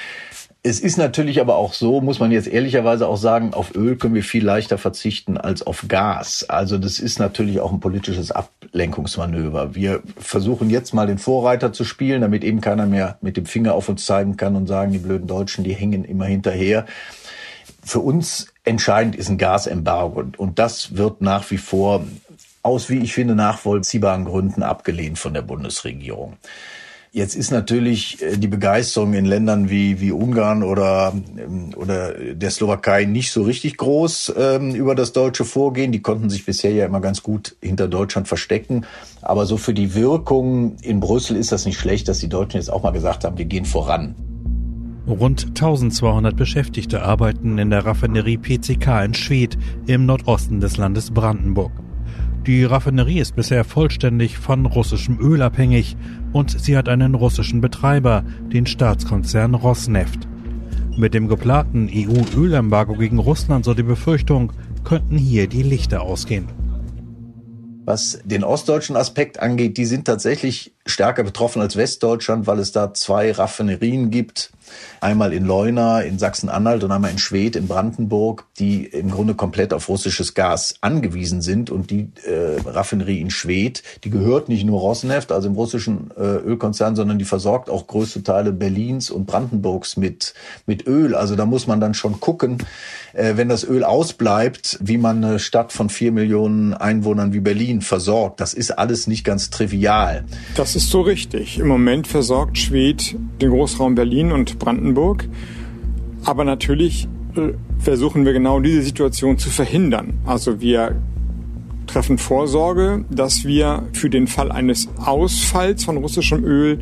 Es 0.66 0.80
ist 0.80 0.96
natürlich 0.96 1.42
aber 1.42 1.58
auch 1.58 1.74
so, 1.74 2.00
muss 2.00 2.22
man 2.22 2.32
jetzt 2.32 2.48
ehrlicherweise 2.48 3.06
auch 3.10 3.18
sagen, 3.18 3.54
auf 3.54 3.76
Öl 3.76 3.98
können 3.98 4.16
wir 4.16 4.24
viel 4.24 4.46
leichter 4.46 4.78
verzichten 4.78 5.38
als 5.38 5.62
auf 5.62 5.90
Gas. 5.90 6.46
Also 6.48 6.78
das 6.78 7.00
ist 7.00 7.20
natürlich 7.20 7.60
auch 7.60 7.74
ein 7.74 7.82
politisches 7.82 8.32
Ablenkungsmanöver. 8.32 9.76
Wir 9.76 10.02
versuchen 10.18 10.70
jetzt 10.70 10.94
mal 10.94 11.06
den 11.06 11.18
Vorreiter 11.18 11.74
zu 11.74 11.84
spielen, 11.84 12.22
damit 12.22 12.46
eben 12.46 12.62
keiner 12.62 12.86
mehr 12.86 13.18
mit 13.20 13.36
dem 13.36 13.46
Finger 13.46 13.74
auf 13.74 13.90
uns 13.90 14.06
zeigen 14.06 14.38
kann 14.38 14.56
und 14.56 14.68
sagen, 14.68 14.94
die 14.94 15.00
blöden 15.00 15.28
Deutschen, 15.28 15.66
die 15.66 15.74
hängen 15.74 16.06
immer 16.06 16.26
hinterher. 16.26 16.86
Für 17.84 18.00
uns 18.00 18.48
entscheidend 18.64 19.18
ist 19.18 19.28
ein 19.28 19.38
Gasembargo 19.38 20.24
und 20.38 20.60
das 20.60 20.96
wird 20.96 21.20
nach 21.20 21.52
wie 21.52 21.58
vor 21.58 22.06
aus, 22.62 22.90
wie 22.90 23.00
ich 23.00 23.14
finde, 23.14 23.36
nachvollziehbaren 23.36 24.24
Gründen 24.24 24.64
abgelehnt 24.64 25.20
von 25.20 25.34
der 25.34 25.42
Bundesregierung. 25.42 26.38
Jetzt 27.16 27.36
ist 27.36 27.52
natürlich 27.52 28.20
äh, 28.24 28.38
die 28.38 28.48
Begeisterung 28.48 29.14
in 29.14 29.26
Ländern 29.26 29.70
wie, 29.70 30.02
wie 30.02 30.12
Ungarn 30.12 30.64
oder, 30.64 31.14
ähm, 31.38 31.70
oder 31.76 32.34
der 32.34 32.50
Slowakei 32.50 33.06
nicht 33.06 33.32
so 33.32 33.44
richtig 33.44 33.78
groß 33.78 34.34
ähm, 34.36 34.74
über 34.74 34.96
das 34.96 35.14
deutsche 35.14 35.46
Vorgehen. 35.46 35.92
Die 35.92 36.02
konnten 36.02 36.32
sich 36.32 36.44
bisher 36.44 36.72
ja 36.72 36.88
immer 36.88 37.02
ganz 37.02 37.22
gut 37.22 37.56
hinter 37.62 37.88
Deutschland 37.88 38.28
verstecken. 38.28 38.88
Aber 39.22 39.46
so 39.46 39.58
für 39.58 39.76
die 39.76 39.94
Wirkung 39.94 40.78
in 40.82 41.00
Brüssel 41.00 41.38
ist 41.38 41.52
das 41.52 41.68
nicht 41.68 41.78
schlecht, 41.80 42.08
dass 42.08 42.18
die 42.18 42.30
Deutschen 42.30 42.58
jetzt 42.58 42.74
auch 42.74 42.82
mal 42.82 42.90
gesagt 42.90 43.26
haben, 43.26 43.38
wir 43.38 43.46
gehen 43.46 43.66
voran. 43.66 44.16
Rund 45.06 45.46
1200 45.50 46.36
Beschäftigte 46.36 47.04
arbeiten 47.04 47.60
in 47.60 47.70
der 47.70 47.86
Raffinerie 47.86 48.40
PCK 48.40 49.06
in 49.06 49.14
Schwedt 49.14 49.56
im 49.86 50.08
Nordosten 50.08 50.62
des 50.62 50.78
Landes 50.78 51.12
Brandenburg. 51.12 51.74
Die 52.46 52.66
Raffinerie 52.66 53.20
ist 53.20 53.38
bisher 53.38 53.64
vollständig 53.64 54.38
von 54.38 54.66
russischem 54.66 55.18
Öl 55.18 55.42
abhängig 55.42 55.96
und 56.34 56.60
sie 56.60 56.76
hat 56.76 56.90
einen 56.90 57.16
russischen 57.16 57.62
Betreiber, 57.62 58.26
den 58.52 58.66
Staatskonzern 58.66 59.54
Rosneft. 59.54 60.28
Mit 60.98 61.14
dem 61.14 61.30
geplanten 61.30 61.90
EU-Ölembargo 61.90 62.96
gegen 62.96 63.20
Russland, 63.20 63.64
so 63.64 63.74
die 63.74 63.84
Befürchtung, 63.84 64.52
könnten 64.84 65.18
hier 65.18 65.48
die 65.48 65.64
Lichter 65.64 66.02
ausgehen. 66.02 66.50
Was 67.86 68.20
den 68.26 68.44
ostdeutschen 68.44 68.98
Aspekt 68.98 69.40
angeht, 69.40 69.78
die 69.78 69.86
sind 69.86 70.04
tatsächlich 70.06 70.74
stärker 70.86 71.24
betroffen 71.24 71.62
als 71.62 71.78
Westdeutschland, 71.78 72.46
weil 72.46 72.60
es 72.60 72.74
da 72.74 72.94
zwei 72.94 73.32
Raffinerien 73.32 74.10
gibt. 74.10 74.52
Einmal 75.02 75.34
in 75.34 75.46
Leuna 75.46 76.02
in 76.02 76.20
Sachsen-Anhalt 76.20 76.84
und 76.84 76.92
einmal 76.92 77.12
in 77.12 77.18
Schwedt 77.18 77.56
in 77.56 77.68
Brandenburg, 77.68 78.46
die 78.60 78.86
im 78.86 79.12
Grunde 79.12 79.36
komplett 79.36 79.74
auf 79.74 79.90
russisches 79.90 80.34
Gas 80.34 80.76
angewiesen 80.82 81.42
sind. 81.42 81.70
Und 81.70 81.92
die 81.92 82.10
äh, 82.26 82.60
Raffinerie 82.66 83.20
in 83.20 83.30
Schwedt, 83.30 83.84
die 84.04 84.10
gehört 84.10 84.50
nicht 84.50 84.66
nur 84.66 84.80
Rosneft, 84.80 85.32
also 85.32 85.48
im 85.48 85.56
russischen 85.56 86.12
äh, 86.18 86.22
Ölkonzern, 86.22 86.96
sondern 86.96 87.20
die 87.20 87.26
versorgt 87.26 87.70
auch 87.70 87.88
größte 87.88 88.24
Teile 88.24 88.52
Berlins 88.52 89.10
und 89.10 89.26
Brandenburgs 89.26 89.98
mit, 89.98 90.34
mit 90.66 90.88
Öl. 90.88 91.16
Also 91.16 91.36
da 91.36 91.46
muss 91.46 91.68
man 91.68 91.80
dann 91.80 91.94
schon 91.94 92.20
gucken, 92.20 92.60
äh, 93.14 93.34
wenn 93.36 93.50
das 93.50 93.64
Öl 93.64 93.84
ausbleibt, 93.84 94.80
wie 94.82 94.98
man 94.98 95.24
eine 95.24 95.40
Stadt 95.40 95.72
von 95.72 95.90
vier 95.90 96.12
Millionen 96.12 96.74
Einwohnern 96.74 97.34
wie 97.34 97.40
Berlin 97.40 97.82
versorgt. 97.82 98.40
Das 98.40 98.54
ist 98.54 98.72
alles 98.72 99.08
nicht 99.08 99.24
ganz 99.24 99.50
trivial. 99.50 100.26
Das 100.56 100.76
ist 100.76 100.90
so 100.90 101.02
richtig. 101.02 101.60
Im 101.60 101.68
Moment 101.68 102.08
versorgt 102.08 102.58
Schwed 102.58 103.16
den 103.42 103.50
Großraum 103.50 103.96
Berlin 103.96 104.32
und 104.32 104.60
Brandenburg. 104.64 105.28
Aber 106.24 106.46
natürlich 106.46 107.08
äh, 107.36 107.54
versuchen 107.80 108.26
wir 108.26 108.34
genau 108.34 108.60
diese 108.60 108.82
Situation 108.82 109.38
zu 109.38 109.50
verhindern. 109.50 110.20
Also 110.26 110.62
wir 110.62 110.96
treffen 111.88 112.18
Vorsorge, 112.18 113.06
dass 113.10 113.44
wir 113.44 113.84
für 113.94 114.10
den 114.10 114.28
Fall 114.28 114.52
eines 114.52 114.88
Ausfalls 114.98 115.84
von 115.84 115.98
russischem 115.98 116.44
Öl 116.44 116.80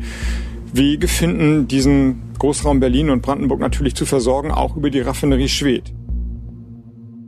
Wege 0.72 1.06
finden, 1.06 1.68
diesen 1.68 2.22
Großraum 2.38 2.80
Berlin 2.80 3.10
und 3.10 3.20
Brandenburg 3.20 3.60
natürlich 3.60 3.94
zu 3.94 4.06
versorgen, 4.06 4.50
auch 4.50 4.76
über 4.76 4.90
die 4.90 5.00
Raffinerie 5.00 5.48
Schwedt. 5.48 5.92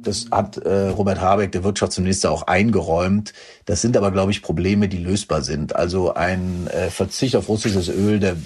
Das 0.03 0.27
hat 0.31 0.59
äh, 0.59 0.89
Robert 0.89 1.21
Habeck, 1.21 1.53
der 1.53 1.65
Wirtschaftsminister, 1.65 2.31
auch 2.31 2.43
eingeräumt. 2.43 3.33
Das 3.65 3.81
sind 3.81 3.97
aber, 3.97 4.11
glaube 4.11 4.33
ich, 4.33 4.43
Probleme, 4.43 4.89
die 4.89 4.99
lösbar 4.99 5.43
sind. 5.43 5.77
Also 5.77 6.15
ein 6.15 6.67
äh, 6.69 6.91
Verzicht 6.91 7.37
auf 7.37 7.49
russisches 7.49 7.89
Öl, 7.89 8.21
der 8.21 8.37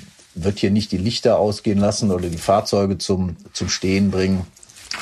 wird 0.45 0.59
hier 0.59 0.71
nicht 0.71 0.93
die 0.93 0.99
Lichter 0.99 1.39
ausgehen 1.39 1.79
lassen 1.79 2.11
oder 2.11 2.29
die 2.29 2.39
Fahrzeuge 2.39 2.99
zum, 2.99 3.37
zum 3.53 3.69
Stehen 3.69 4.11
bringen, 4.11 4.47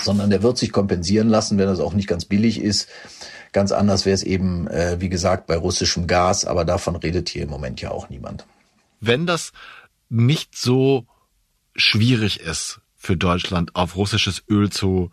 sondern 0.02 0.30
der 0.30 0.42
wird 0.42 0.58
sich 0.58 0.72
kompensieren 0.72 1.28
lassen, 1.28 1.58
wenn 1.58 1.66
das 1.66 1.80
auch 1.80 1.92
nicht 1.92 2.08
ganz 2.08 2.24
billig 2.24 2.60
ist. 2.60 2.88
Ganz 3.52 3.72
anders 3.72 4.04
wäre 4.04 4.14
es 4.14 4.22
eben, 4.22 4.66
äh, 4.68 5.00
wie 5.00 5.08
gesagt, 5.08 5.46
bei 5.46 5.56
russischem 5.56 6.06
Gas, 6.06 6.44
aber 6.44 6.64
davon 6.64 6.96
redet 6.96 7.28
hier 7.28 7.44
im 7.44 7.50
Moment 7.50 7.80
ja 7.80 7.90
auch 7.90 8.10
niemand. 8.10 8.44
Wenn 9.00 9.26
das 9.26 9.52
nicht 10.08 10.56
so 10.56 11.06
schwierig 11.74 12.40
ist 12.40 12.80
für 12.96 13.16
Deutschland, 13.16 13.74
auf 13.74 13.96
russisches 13.96 14.42
Öl 14.48 14.70
zu 14.70 15.10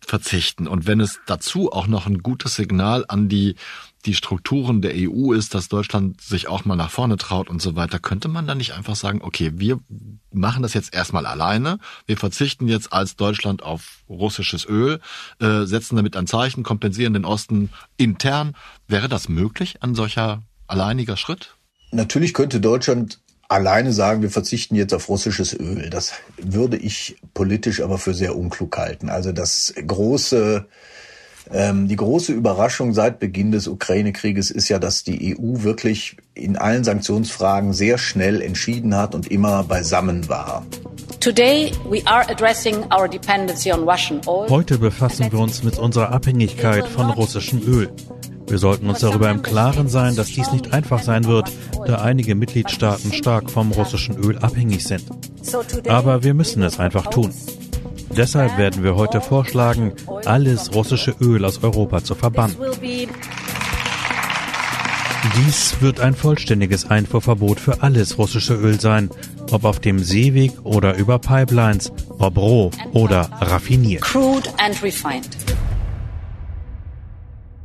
verzichten. 0.00 0.66
Und 0.66 0.86
wenn 0.86 1.00
es 1.00 1.20
dazu 1.26 1.72
auch 1.72 1.86
noch 1.86 2.06
ein 2.06 2.22
gutes 2.22 2.54
Signal 2.54 3.04
an 3.08 3.28
die, 3.28 3.56
die 4.06 4.14
Strukturen 4.14 4.80
der 4.80 4.92
EU 4.94 5.32
ist, 5.32 5.54
dass 5.54 5.68
Deutschland 5.68 6.20
sich 6.20 6.48
auch 6.48 6.64
mal 6.64 6.76
nach 6.76 6.90
vorne 6.90 7.16
traut 7.16 7.50
und 7.50 7.60
so 7.60 7.74
weiter, 7.74 7.98
könnte 7.98 8.28
man 8.28 8.46
dann 8.46 8.58
nicht 8.58 8.72
einfach 8.72 8.96
sagen, 8.96 9.20
okay, 9.22 9.52
wir 9.54 9.80
machen 10.32 10.62
das 10.62 10.74
jetzt 10.74 10.94
erstmal 10.94 11.26
alleine, 11.26 11.78
wir 12.06 12.16
verzichten 12.16 12.68
jetzt 12.68 12.92
als 12.92 13.16
Deutschland 13.16 13.62
auf 13.62 14.04
russisches 14.08 14.64
Öl, 14.66 15.00
äh, 15.40 15.64
setzen 15.64 15.96
damit 15.96 16.16
ein 16.16 16.26
Zeichen, 16.26 16.62
kompensieren 16.62 17.12
den 17.12 17.24
Osten 17.24 17.70
intern. 17.96 18.54
Wäre 18.86 19.08
das 19.08 19.28
möglich, 19.28 19.82
ein 19.82 19.94
solcher 19.94 20.42
alleiniger 20.66 21.16
Schritt? 21.16 21.56
Natürlich 21.90 22.34
könnte 22.34 22.60
Deutschland 22.60 23.20
alleine 23.48 23.92
sagen, 23.92 24.22
wir 24.22 24.30
verzichten 24.30 24.74
jetzt 24.74 24.94
auf 24.94 25.08
russisches 25.08 25.58
Öl. 25.58 25.88
Das 25.90 26.12
würde 26.36 26.76
ich 26.76 27.16
politisch 27.34 27.80
aber 27.80 27.98
für 27.98 28.14
sehr 28.14 28.36
unklug 28.36 28.76
halten. 28.76 29.08
Also 29.08 29.32
das 29.32 29.74
große, 29.86 30.66
die 31.50 31.96
große 31.96 32.32
Überraschung 32.32 32.92
seit 32.92 33.20
Beginn 33.20 33.52
des 33.52 33.68
Ukraine-Krieges 33.68 34.50
ist 34.50 34.68
ja, 34.68 34.78
dass 34.78 35.02
die 35.02 35.34
EU 35.34 35.62
wirklich 35.62 36.16
in 36.34 36.56
allen 36.56 36.84
Sanktionsfragen 36.84 37.72
sehr 37.72 37.96
schnell 37.96 38.42
entschieden 38.42 38.94
hat 38.94 39.14
und 39.14 39.30
immer 39.30 39.64
beisammen 39.64 40.28
war. 40.28 40.66
Heute 44.48 44.78
befassen 44.78 45.32
wir 45.32 45.38
uns 45.38 45.62
mit 45.62 45.78
unserer 45.78 46.12
Abhängigkeit 46.12 46.86
von 46.86 47.10
russischem 47.10 47.62
Öl. 47.66 47.90
Wir 48.46 48.58
sollten 48.58 48.88
uns 48.88 49.00
darüber 49.00 49.30
im 49.30 49.42
Klaren 49.42 49.88
sein, 49.88 50.16
dass 50.16 50.28
dies 50.28 50.50
nicht 50.52 50.72
einfach 50.72 51.02
sein 51.02 51.24
wird, 51.24 51.50
da 51.86 51.96
einige 51.96 52.34
Mitgliedstaaten 52.34 53.12
stark 53.12 53.50
vom 53.50 53.72
russischen 53.72 54.16
Öl 54.16 54.38
abhängig 54.38 54.84
sind. 54.84 55.04
Aber 55.86 56.22
wir 56.22 56.32
müssen 56.34 56.62
es 56.62 56.78
einfach 56.78 57.08
tun. 57.08 57.30
Deshalb 58.18 58.58
werden 58.58 58.82
wir 58.82 58.96
heute 58.96 59.20
vorschlagen, 59.20 59.92
alles 60.24 60.74
russische 60.74 61.14
Öl 61.20 61.44
aus 61.44 61.62
Europa 61.62 62.02
zu 62.02 62.16
verbannen. 62.16 62.56
Dies 65.36 65.80
wird 65.80 66.00
ein 66.00 66.16
vollständiges 66.16 66.90
Einfuhrverbot 66.90 67.60
für 67.60 67.80
alles 67.80 68.18
russische 68.18 68.54
Öl 68.54 68.80
sein, 68.80 69.08
ob 69.52 69.62
auf 69.64 69.78
dem 69.78 70.00
Seeweg 70.00 70.50
oder 70.64 70.96
über 70.96 71.20
Pipelines, 71.20 71.92
ob 72.18 72.36
roh 72.38 72.72
oder 72.92 73.30
raffiniert. 73.40 74.02
Crude 74.02 74.50
and 74.58 74.82
refined. 74.82 75.28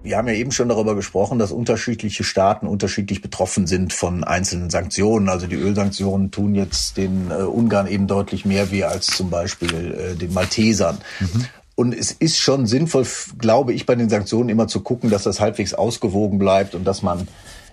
Wir 0.03 0.17
haben 0.17 0.27
ja 0.27 0.33
eben 0.33 0.51
schon 0.51 0.67
darüber 0.67 0.95
gesprochen, 0.95 1.39
dass 1.39 1.53
unterschiedliche 1.53 2.25
Staaten 2.25 2.67
unterschiedlich 2.67 3.21
betroffen 3.21 3.67
sind 3.67 3.93
von 3.93 4.25
einzelnen 4.25 4.69
Sanktionen. 4.69 5.29
Also 5.29 5.47
die 5.47 5.55
Ölsanktionen 5.55 6.29
tun 6.29 6.55
jetzt 6.55 6.97
den 6.97 7.31
äh, 7.31 7.35
Ungarn 7.35 7.87
eben 7.87 8.05
deutlich 8.05 8.43
mehr 8.43 8.69
weh 8.69 8.83
als 8.83 9.07
zum 9.07 9.29
Beispiel 9.29 9.93
äh, 9.93 10.15
den 10.15 10.33
Maltesern. 10.33 10.97
Mhm. 11.21 11.45
Und 11.75 11.95
es 11.95 12.11
ist 12.11 12.37
schon 12.37 12.67
sinnvoll, 12.67 13.07
glaube 13.39 13.73
ich, 13.73 13.85
bei 13.85 13.95
den 13.95 14.09
Sanktionen 14.09 14.49
immer 14.49 14.67
zu 14.67 14.81
gucken, 14.81 15.09
dass 15.09 15.23
das 15.23 15.39
halbwegs 15.39 15.73
ausgewogen 15.73 16.37
bleibt 16.37 16.75
und 16.75 16.83
dass 16.83 17.01
man 17.01 17.27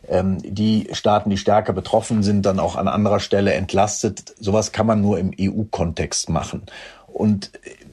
ähm, 0.08 0.38
die 0.42 0.88
Staaten, 0.92 1.30
die 1.30 1.36
stärker 1.36 1.72
betroffen 1.72 2.22
sind, 2.22 2.46
dann 2.46 2.60
auch 2.60 2.76
an 2.76 2.86
anderer 2.86 3.20
Stelle 3.20 3.54
entlastet. 3.54 4.34
Sowas 4.38 4.70
kann 4.70 4.86
man 4.86 5.00
nur 5.00 5.18
im 5.18 5.32
EU-Kontext 5.38 6.30
machen. 6.30 6.62
Und 7.12 7.50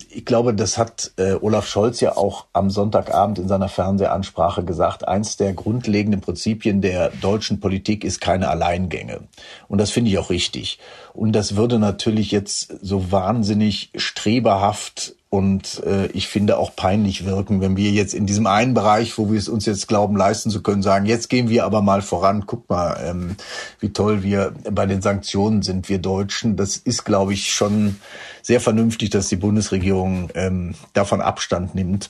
ich 0.09 0.25
glaube, 0.25 0.53
das 0.53 0.77
hat 0.77 1.11
äh, 1.17 1.33
Olaf 1.33 1.67
Scholz 1.67 1.99
ja 1.99 2.15
auch 2.17 2.45
am 2.53 2.69
Sonntagabend 2.69 3.39
in 3.39 3.47
seiner 3.47 3.69
Fernsehansprache 3.69 4.63
gesagt. 4.63 5.07
Eins 5.07 5.37
der 5.37 5.53
grundlegenden 5.53 6.21
Prinzipien 6.21 6.81
der 6.81 7.09
deutschen 7.21 7.59
Politik 7.59 8.03
ist 8.03 8.21
keine 8.21 8.49
Alleingänge. 8.49 9.21
Und 9.67 9.79
das 9.79 9.91
finde 9.91 10.11
ich 10.11 10.17
auch 10.17 10.29
richtig. 10.29 10.79
Und 11.13 11.33
das 11.33 11.55
würde 11.55 11.79
natürlich 11.79 12.31
jetzt 12.31 12.73
so 12.81 13.11
wahnsinnig 13.11 13.91
streberhaft 13.95 15.16
und 15.29 15.83
äh, 15.85 16.07
ich 16.07 16.29
finde 16.29 16.57
auch 16.57 16.73
peinlich 16.75 17.25
wirken, 17.25 17.59
wenn 17.59 17.75
wir 17.75 17.91
jetzt 17.91 18.13
in 18.13 18.25
diesem 18.25 18.47
einen 18.47 18.73
Bereich, 18.73 19.17
wo 19.17 19.29
wir 19.29 19.37
es 19.37 19.49
uns 19.49 19.65
jetzt 19.65 19.89
glauben 19.89 20.15
leisten 20.15 20.49
zu 20.49 20.63
können, 20.63 20.81
sagen, 20.81 21.05
jetzt 21.05 21.29
gehen 21.29 21.49
wir 21.49 21.65
aber 21.65 21.81
mal 21.81 22.01
voran. 22.01 22.45
Guck 22.45 22.69
mal, 22.69 22.97
ähm, 23.03 23.35
wie 23.81 23.89
toll 23.89 24.23
wir 24.23 24.53
bei 24.71 24.85
den 24.85 25.01
Sanktionen 25.01 25.63
sind, 25.63 25.89
wir 25.89 25.99
Deutschen. 25.99 26.55
Das 26.55 26.77
ist, 26.77 27.03
glaube 27.03 27.33
ich, 27.33 27.51
schon 27.51 27.97
sehr 28.41 28.61
vernünftig, 28.61 29.09
dass 29.09 29.27
die 29.27 29.35
Bundesregierung 29.35 30.29
ähm, 30.33 30.75
davon 30.93 31.19
Abstand 31.19 31.75
nimmt 31.75 32.09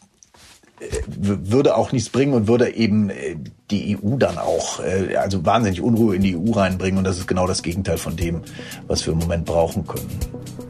äh, 0.80 0.86
würde 1.08 1.76
auch 1.76 1.92
nichts 1.92 2.10
bringen 2.10 2.34
und 2.36 2.48
würde 2.48 2.76
eben 2.76 3.10
äh, 3.10 3.36
die 3.72 3.98
EU 3.98 4.18
dann 4.18 4.38
auch, 4.38 4.80
äh, 4.80 5.16
also 5.16 5.44
wahnsinnig 5.44 5.82
Unruhe 5.82 6.16
in 6.16 6.22
die 6.22 6.38
EU 6.38 6.52
reinbringen. 6.52 7.00
Und 7.00 7.04
das 7.04 7.18
ist 7.18 7.28
genau 7.28 7.48
das 7.48 7.64
Gegenteil 7.64 7.98
von 7.98 8.16
dem, 8.16 8.42
was 8.86 9.08
wir 9.08 9.14
im 9.14 9.20
Moment 9.20 9.46
brauchen 9.46 9.88
können. 9.88 10.08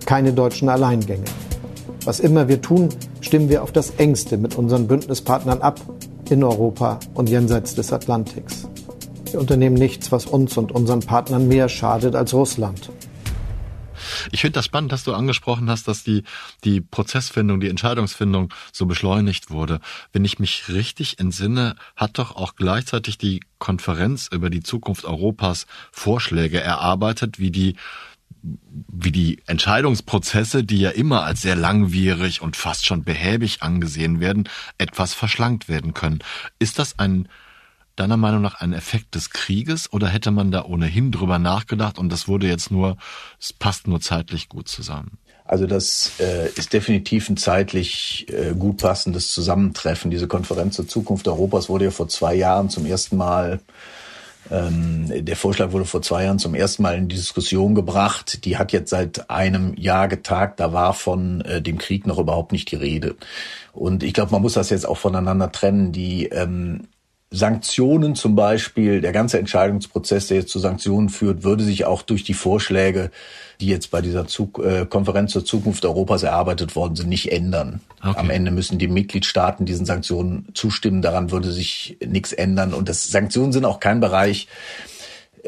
Keine 0.06 0.32
deutschen 0.32 0.70
Alleingänge. 0.70 1.26
Was 2.08 2.22
immer 2.22 2.48
wir 2.48 2.62
tun, 2.62 2.88
stimmen 3.20 3.50
wir 3.50 3.64
auf 3.64 3.74
das 3.74 3.90
engste 3.98 4.38
mit 4.38 4.56
unseren 4.56 4.88
Bündnispartnern 4.88 5.62
ab, 5.62 5.82
in 6.30 6.42
Europa 6.42 7.02
und 7.16 7.28
jenseits 7.28 7.76
des 7.76 7.92
Atlantiks. 7.92 8.66
Wir 9.30 9.42
unternehmen 9.42 9.76
nichts, 9.76 10.10
was 10.10 10.26
uns 10.26 10.56
und 10.56 10.72
unseren 10.72 11.02
Partnern 11.02 11.50
mehr 11.50 11.68
schadet 11.68 12.16
als 12.16 12.34
Russland. 12.34 12.92
Ich 14.32 14.40
finde 14.40 14.54
das 14.54 14.64
spannend, 14.64 14.94
dass 14.94 15.04
du 15.04 15.14
angesprochen 15.14 15.70
hast, 15.70 15.90
dass 15.90 16.06
die, 16.06 16.24
die 16.64 16.80
Prozessfindung, 16.80 17.60
die 17.60 17.68
Entscheidungsfindung 17.68 18.54
so 18.72 18.86
beschleunigt 18.86 19.52
wurde. 19.52 19.82
Wenn 20.14 20.24
ich 20.24 20.40
mich 20.40 20.70
richtig 20.70 21.20
entsinne, 21.20 21.76
hat 21.98 22.20
doch 22.20 22.38
auch 22.38 22.56
gleichzeitig 22.56 23.18
die 23.18 23.42
Konferenz 23.60 24.30
über 24.32 24.50
die 24.50 24.64
Zukunft 24.64 25.04
Europas 25.04 25.68
Vorschläge 25.92 26.62
erarbeitet, 26.62 27.38
wie 27.38 27.52
die 27.52 27.76
wie 28.42 29.12
die 29.12 29.42
Entscheidungsprozesse, 29.46 30.64
die 30.64 30.80
ja 30.80 30.90
immer 30.90 31.24
als 31.24 31.42
sehr 31.42 31.56
langwierig 31.56 32.42
und 32.42 32.56
fast 32.56 32.86
schon 32.86 33.04
behäbig 33.04 33.62
angesehen 33.62 34.20
werden, 34.20 34.50
etwas 34.78 35.14
verschlankt 35.14 35.70
werden 35.70 35.94
können. 35.94 36.20
Ist 36.60 36.80
das 36.80 36.98
ein 37.00 37.28
deiner 37.96 38.18
Meinung 38.18 38.42
nach 38.42 38.62
ein 38.62 38.74
Effekt 38.74 39.16
des 39.16 39.32
Krieges 39.32 39.92
oder 39.92 40.08
hätte 40.08 40.32
man 40.32 40.52
da 40.52 40.64
ohnehin 40.64 41.12
drüber 41.12 41.40
nachgedacht 41.40 41.98
und 41.98 42.10
das 42.12 42.28
wurde 42.28 42.48
jetzt 42.48 42.72
nur, 42.72 42.96
es 43.40 43.54
passt 43.54 43.88
nur 43.88 44.00
zeitlich 44.00 44.50
gut 44.50 44.68
zusammen? 44.68 45.18
Also 45.46 45.66
das 45.66 46.12
äh, 46.20 46.50
ist 46.56 46.74
definitiv 46.74 47.30
ein 47.30 47.38
zeitlich 47.38 48.28
äh, 48.30 48.54
gut 48.54 48.78
passendes 48.78 49.32
Zusammentreffen. 49.32 50.12
Diese 50.12 50.28
Konferenz 50.28 50.76
zur 50.76 50.88
Zukunft 50.88 51.28
Europas 51.28 51.70
wurde 51.70 51.86
ja 51.86 51.92
vor 51.92 52.10
zwei 52.10 52.36
Jahren 52.36 52.70
zum 52.70 52.86
ersten 52.86 53.18
Mal 53.18 53.62
der 54.50 55.36
Vorschlag 55.36 55.72
wurde 55.72 55.86
vor 55.86 56.02
zwei 56.02 56.24
Jahren 56.24 56.40
zum 56.40 56.56
ersten 56.56 56.84
Mal 56.84 56.98
in 56.98 57.08
die 57.08 57.16
Diskussion 57.16 57.76
gebracht. 57.76 58.46
Die 58.46 58.58
hat 58.58 58.72
jetzt 58.72 58.90
seit 58.90 59.30
einem 59.30 59.76
Jahr 59.76 60.08
getagt. 60.08 60.60
Da 60.60 60.74
war 60.74 60.94
von 60.94 61.42
äh, 61.42 61.62
dem 61.62 61.78
Krieg 61.78 62.08
noch 62.08 62.20
überhaupt 62.20 62.52
nicht 62.52 62.72
die 62.72 62.76
Rede. 62.78 63.16
Und 63.74 64.04
ich 64.04 64.14
glaube, 64.14 64.32
man 64.32 64.42
muss 64.42 64.54
das 64.54 64.70
jetzt 64.70 64.88
auch 64.88 64.98
voneinander 64.98 65.52
trennen. 65.52 65.92
Die 65.92 66.28
ähm, 66.28 66.88
Sanktionen 67.30 68.16
zum 68.16 68.36
Beispiel, 68.36 69.02
der 69.02 69.12
ganze 69.12 69.38
Entscheidungsprozess, 69.38 70.28
der 70.28 70.38
jetzt 70.38 70.52
zu 70.52 70.60
Sanktionen 70.60 71.10
führt, 71.10 71.44
würde 71.44 71.64
sich 71.64 71.84
auch 71.84 72.02
durch 72.02 72.24
die 72.24 72.34
Vorschläge, 72.34 73.12
die 73.60 73.68
jetzt 73.68 73.92
bei 73.92 74.02
dieser 74.02 74.28
Zug 74.28 74.60
äh, 74.64 74.86
Konferenz 74.86 75.34
zur 75.34 75.44
Zukunft 75.44 75.84
Europas 75.84 76.24
erarbeitet 76.24 76.76
worden 76.76 76.96
sind, 76.96 77.10
nicht 77.10 77.32
ändern. 77.32 77.82
Okay. 78.02 78.18
Am 78.18 78.30
Ende 78.30 78.52
müssen 78.52 78.78
die 78.78 78.88
Mitgliedstaaten 78.88 79.66
diesen 79.66 79.86
Sanktionen 79.86 80.48
zustimmen. 80.54 81.02
Daran 81.02 81.32
würde 81.32 81.52
sich 81.52 81.98
nichts 82.06 82.32
ändern. 82.32 82.74
Und 82.74 82.88
das 82.88 83.10
Sanktionen 83.10 83.52
sind 83.52 83.66
auch 83.66 83.82
kein 83.82 84.00
Bereich, 84.00 84.48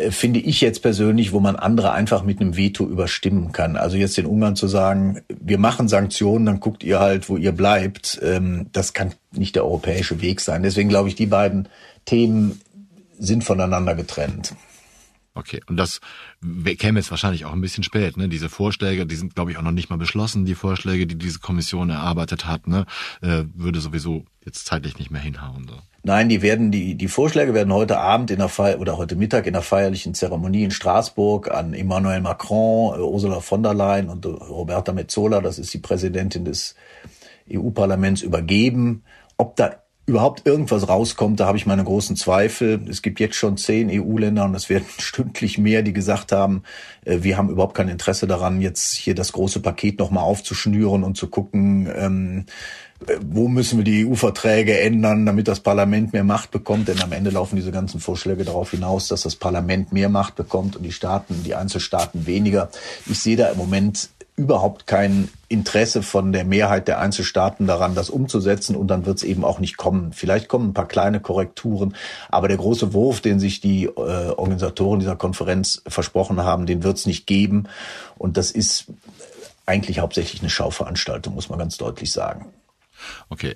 finde 0.10 0.40
ich 0.40 0.62
jetzt 0.62 0.82
persönlich, 0.82 1.32
wo 1.32 1.40
man 1.40 1.56
andere 1.56 1.92
einfach 1.92 2.24
mit 2.24 2.40
einem 2.40 2.56
Veto 2.56 2.86
überstimmen 2.86 3.52
kann. 3.52 3.76
Also 3.76 3.98
jetzt 3.98 4.18
in 4.18 4.26
Ungarn 4.26 4.56
zu 4.56 4.68
sagen, 4.68 5.22
wir 5.30 5.58
machen 5.58 5.88
Sanktionen, 5.88 6.46
dann 6.46 6.60
guckt 6.60 6.84
ihr 6.84 7.00
halt, 7.00 7.30
wo 7.30 7.38
ihr 7.38 7.52
bleibt, 7.52 8.20
ähm, 8.22 8.68
das 8.72 8.94
kann 8.94 9.14
nicht 9.32 9.56
der 9.56 9.66
europäische 9.66 10.22
Weg 10.22 10.42
sein. 10.42 10.64
Deswegen 10.64 10.90
glaube 10.90 11.10
ich, 11.10 11.16
die 11.16 11.26
beiden 11.26 11.68
Themen 12.06 12.62
sind 13.18 13.44
voneinander 13.44 13.96
getrennt. 13.96 14.56
Okay, 15.36 15.62
und 15.68 15.78
das 15.78 16.02
käme 16.78 17.00
jetzt 17.00 17.12
wahrscheinlich 17.12 17.46
auch 17.46 17.54
ein 17.54 17.62
bisschen 17.62 17.84
spät, 17.84 18.18
ne? 18.18 18.28
Diese 18.28 18.50
Vorschläge, 18.50 19.06
die 19.06 19.16
sind, 19.16 19.36
glaube 19.36 19.52
ich, 19.52 19.58
auch 19.58 19.62
noch 19.62 19.72
nicht 19.72 19.90
mal 19.90 19.98
beschlossen, 19.98 20.46
die 20.46 20.56
Vorschläge, 20.56 21.08
die 21.08 21.18
diese 21.18 21.40
Kommission 21.40 21.90
erarbeitet 21.90 22.46
hat, 22.46 22.68
ne? 22.68 22.86
Äh, 23.22 23.44
würde 23.54 23.80
sowieso 23.80 24.26
jetzt 24.44 24.66
zeitlich 24.66 24.98
nicht 24.98 25.12
mehr 25.12 25.22
hinhauen. 25.22 25.68
So. 25.70 25.76
Nein, 26.04 26.30
die 26.30 26.42
werden 26.42 26.72
die 26.72 26.96
die 26.96 27.08
Vorschläge 27.10 27.54
werden 27.54 27.74
heute 27.74 28.00
Abend 28.00 28.32
in 28.32 28.40
der 28.40 28.48
Feier 28.48 28.80
oder 28.80 28.98
heute 28.98 29.16
Mittag 29.16 29.48
in 29.48 29.54
der 29.54 29.62
feierlichen 29.62 30.14
Zeremonie 30.14 30.64
in 30.64 30.72
Straßburg 30.72 31.52
an 31.52 31.74
Emmanuel 31.74 32.22
Macron, 32.22 32.98
äh, 32.98 33.02
Ursula 33.02 33.42
von 33.42 33.64
der 33.64 33.74
Leyen 33.74 34.10
und 34.10 34.26
Roberta 34.26 34.94
Metzola, 34.94 35.42
das 35.42 35.60
ist 35.60 35.74
die 35.74 35.80
Präsidentin 35.80 36.46
des 36.46 36.76
EU-Parlaments, 37.52 38.22
übergeben. 38.22 39.04
Ob 39.38 39.56
da 39.58 39.76
überhaupt 40.10 40.46
irgendwas 40.46 40.90
rauskommt, 40.90 41.40
da 41.40 41.46
habe 41.46 41.58
ich 41.58 41.66
meine 41.66 41.84
großen 41.84 42.16
Zweifel. 42.16 42.82
Es 42.90 43.02
gibt 43.02 43.20
jetzt 43.20 43.36
schon 43.36 43.58
zehn 43.58 43.90
EU-Länder 43.92 44.44
und 44.46 44.56
es 44.56 44.70
werden 44.70 44.86
stündlich 44.98 45.58
mehr, 45.58 45.84
die 45.84 45.94
gesagt 45.94 46.32
haben, 46.32 46.64
äh, 47.06 47.20
wir 47.22 47.38
haben 47.38 47.50
überhaupt 47.50 47.76
kein 47.76 47.88
Interesse 47.88 48.28
daran, 48.28 48.60
jetzt 48.60 48.96
hier 48.96 49.16
das 49.16 49.32
große 49.32 49.62
Paket 49.62 50.00
nochmal 50.00 50.24
aufzuschnüren 50.24 51.04
und 51.04 51.16
zu 51.16 51.28
gucken, 51.28 51.90
ähm, 51.96 52.46
wo 53.22 53.48
müssen 53.48 53.78
wir 53.78 53.86
die 53.86 54.06
EU-Verträge 54.06 54.78
ändern, 54.78 55.26
damit 55.26 55.48
das 55.48 55.62
Parlament 55.62 56.12
mehr 56.12 56.26
Macht 56.26 56.52
bekommt? 56.52 56.90
Denn 56.90 57.02
am 57.02 57.14
Ende 57.14 57.30
laufen 57.30 57.56
diese 57.56 57.72
ganzen 57.72 58.02
Vorschläge 58.02 58.44
darauf 58.44 58.72
hinaus, 58.72 59.08
dass 59.08 59.22
das 59.22 59.38
Parlament 59.38 59.94
mehr 59.94 60.10
Macht 60.10 60.36
bekommt 60.36 60.76
und 60.76 60.84
die 60.84 60.92
Staaten, 60.92 61.44
die 61.46 61.56
Einzelstaaten 61.56 62.26
weniger. 62.26 62.70
Ich 63.06 63.20
sehe 63.20 63.38
da 63.38 63.48
im 63.48 63.58
Moment 63.58 64.10
überhaupt 64.40 64.88
kein 64.88 65.28
Interesse 65.50 66.02
von 66.02 66.32
der 66.32 66.46
Mehrheit 66.46 66.88
der 66.88 67.00
Einzelstaaten 67.00 67.68
daran, 67.68 67.94
das 67.94 68.10
umzusetzen 68.10 68.78
und 68.78 68.88
dann 68.88 69.06
wird 69.06 69.18
es 69.18 69.24
eben 69.24 69.44
auch 69.44 69.60
nicht 69.60 69.76
kommen. 69.76 70.14
Vielleicht 70.14 70.48
kommen 70.48 70.70
ein 70.70 70.74
paar 70.74 70.88
kleine 70.88 71.20
Korrekturen, 71.20 71.94
aber 72.30 72.48
der 72.48 72.56
große 72.56 72.94
Wurf, 72.94 73.20
den 73.20 73.42
sich 73.42 73.60
die 73.60 73.84
äh, 73.84 73.90
Organisatoren 73.90 75.02
dieser 75.02 75.18
Konferenz 75.18 75.82
versprochen 75.88 76.42
haben, 76.42 76.66
den 76.66 76.84
wird 76.84 76.98
es 76.98 77.06
nicht 77.06 77.28
geben 77.28 77.66
und 78.18 78.38
das 78.38 78.52
ist 78.52 78.86
eigentlich 79.66 80.00
hauptsächlich 80.00 80.42
eine 80.42 80.50
Schauveranstaltung, 80.50 81.36
muss 81.36 81.50
man 81.50 81.60
ganz 81.60 81.78
deutlich 81.78 82.14
sagen. 82.14 82.46
Okay. 83.30 83.56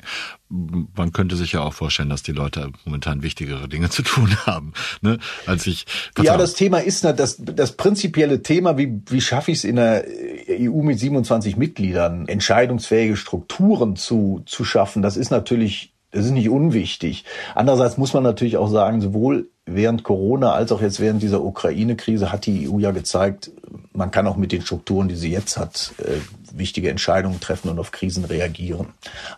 Man 0.50 1.12
könnte 1.12 1.36
sich 1.36 1.54
ja 1.54 1.62
auch 1.62 1.74
vorstellen, 1.74 2.10
dass 2.10 2.24
die 2.24 2.32
Leute 2.32 2.72
momentan 2.86 3.24
wichtigere 3.24 3.68
Dinge 3.68 3.90
zu 3.92 4.04
tun 4.04 4.36
haben, 4.46 4.74
ne? 5.02 5.20
als 5.46 5.68
ich. 5.68 5.86
Ja, 6.22 6.38
das 6.38 6.54
Thema 6.54 6.80
ist 6.80 7.04
das, 7.04 7.38
das 7.40 7.74
prinzipielle 7.74 8.44
Thema, 8.44 8.78
wie, 8.78 9.02
wie 9.08 9.22
schaffe 9.22 9.52
ich 9.52 9.60
es 9.60 9.64
in 9.64 9.78
der 9.78 10.06
EU 10.50 10.82
mit 10.82 11.00
27 11.00 11.58
Mitgliedern, 11.58 12.28
entscheidungsfähige 12.28 13.16
Strukturen 13.16 13.96
zu, 13.96 14.44
zu 14.46 14.64
schaffen. 14.64 15.02
Das 15.02 15.18
ist 15.18 15.32
natürlich 15.32 15.94
das 16.14 16.26
ist 16.26 16.32
nicht 16.32 16.50
unwichtig. 16.50 17.26
Andererseits 17.56 17.98
muss 17.98 18.14
man 18.14 18.22
natürlich 18.22 18.58
auch 18.58 18.70
sagen, 18.70 19.02
sowohl 19.02 19.50
während 19.66 20.04
Corona 20.04 20.54
als 20.54 20.72
auch 20.72 20.82
jetzt 20.82 21.00
während 21.00 21.24
dieser 21.24 21.44
Ukraine-Krise 21.44 22.32
hat 22.32 22.46
die 22.46 22.70
EU 22.70 22.78
ja 22.78 22.92
gezeigt, 22.92 23.52
man 23.94 24.12
kann 24.12 24.28
auch 24.28 24.38
mit 24.38 24.52
den 24.52 24.62
Strukturen, 24.62 25.08
die 25.08 25.16
sie 25.16 25.32
jetzt 25.32 25.58
hat, 25.58 25.94
äh, 26.00 26.18
wichtige 26.58 26.90
Entscheidungen 26.90 27.40
treffen 27.40 27.70
und 27.70 27.80
auf 27.80 27.92
Krisen 27.92 28.26
reagieren. 28.26 28.88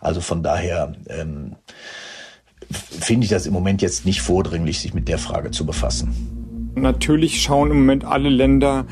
Also 0.00 0.20
von 0.20 0.42
daher 0.42 0.94
ähm, 1.08 1.56
finde 2.70 3.24
ich 3.24 3.30
das 3.30 3.46
im 3.46 3.52
Moment 3.52 3.82
jetzt 3.82 4.04
nicht 4.06 4.22
vordringlich, 4.22 4.80
sich 4.80 4.94
mit 4.94 5.08
der 5.08 5.18
Frage 5.18 5.50
zu 5.50 5.66
befassen. 5.66 6.72
Natürlich 6.74 7.42
schauen 7.42 7.70
im 7.70 7.78
Moment 7.78 8.04
alle 8.04 8.28
Länder 8.28 8.86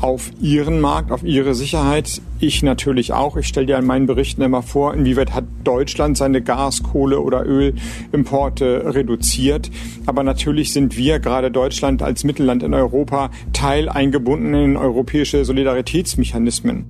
auf 0.00 0.30
ihren 0.40 0.80
Markt, 0.80 1.12
auf 1.12 1.22
ihre 1.22 1.54
Sicherheit. 1.54 2.20
Ich 2.42 2.62
natürlich 2.62 3.12
auch. 3.12 3.36
Ich 3.36 3.46
stelle 3.46 3.66
dir 3.66 3.76
in 3.76 3.84
meinen 3.84 4.06
Berichten 4.06 4.40
immer 4.40 4.62
vor, 4.62 4.94
inwieweit 4.94 5.34
hat 5.34 5.44
Deutschland 5.62 6.16
seine 6.16 6.40
Gas, 6.40 6.82
Kohle 6.82 7.20
oder 7.20 7.44
Ölimporte 7.44 8.94
reduziert. 8.94 9.70
Aber 10.06 10.22
natürlich 10.22 10.72
sind 10.72 10.96
wir, 10.96 11.20
gerade 11.20 11.50
Deutschland 11.50 12.02
als 12.02 12.24
Mittelland 12.24 12.62
in 12.62 12.72
Europa, 12.72 13.30
Teil 13.52 13.90
eingebunden 13.90 14.54
in 14.54 14.76
europäische 14.78 15.44
Solidaritätsmechanismen. 15.44 16.86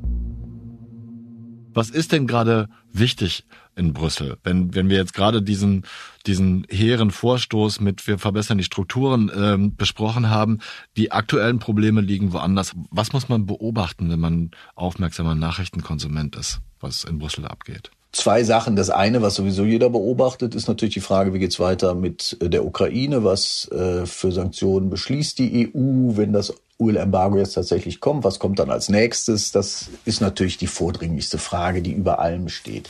Was 1.75 1.91
ist 1.91 2.13
denn 2.13 2.29
gerade 2.29 2.69
wichtig 2.93 3.45
in 3.75 3.93
Brüssel? 3.93 4.37
Wenn, 4.45 4.73
wenn 4.75 4.89
wir 4.89 4.99
jetzt 4.99 5.15
gerade 5.15 5.43
diesen, 5.43 5.85
diesen 6.27 6.67
hehren 6.69 7.11
Vorstoß 7.11 7.81
mit 7.81 8.07
wir 8.07 8.19
verbessern 8.19 8.59
die 8.59 8.65
Strukturen 8.65 9.31
ähm, 9.35 9.77
besprochen 9.77 10.31
haben, 10.31 10.59
die 10.97 11.13
aktuellen 11.13 11.59
Probleme 11.59 12.01
liegen 12.01 12.33
woanders. 12.33 12.73
Was 12.91 13.13
muss 13.13 13.29
man 13.29 13.47
beobachten, 13.47 14.11
wenn 14.11 14.21
man 14.21 14.51
aufmerksamer 14.75 15.35
Nachrichtenkonsument 15.35 16.37
ist, 16.37 16.61
was 16.81 17.05
in 17.05 17.19
Brüssel 17.19 17.47
abgeht? 17.47 17.91
Zwei 18.13 18.43
Sachen. 18.43 18.75
Das 18.75 18.91
eine, 18.91 19.23
was 19.23 19.37
sowieso 19.37 19.65
jeder 19.65 19.89
beobachtet, 19.89 20.57
ist 20.57 20.67
natürlich 20.67 20.95
die 20.95 21.01
Frage, 21.01 21.33
wie 21.33 21.39
geht's 21.39 21.61
weiter 21.61 21.95
mit 21.95 22.37
der 22.41 22.65
Ukraine? 22.65 23.23
Was 23.23 23.71
äh, 23.71 24.05
für 24.05 24.33
Sanktionen 24.33 24.91
beschließt 24.91 25.39
die 25.39 25.71
EU, 25.73 26.17
wenn 26.17 26.33
das 26.33 26.53
Ölembargo 26.81 27.39
jetzt 27.39 27.53
tatsächlich 27.53 28.01
kommt? 28.01 28.25
Was 28.25 28.41
kommt 28.41 28.59
dann 28.59 28.71
als 28.71 28.89
nächstes? 28.89 29.53
Das 29.53 29.91
ist 30.05 30.21
natürlich 30.21 30.59
die 30.59 30.67
vordringlichste 30.67 31.39
Frage, 31.39 31.83
die 31.83 31.93
über 31.93 32.19
allem 32.19 32.49
steht. 32.49 32.89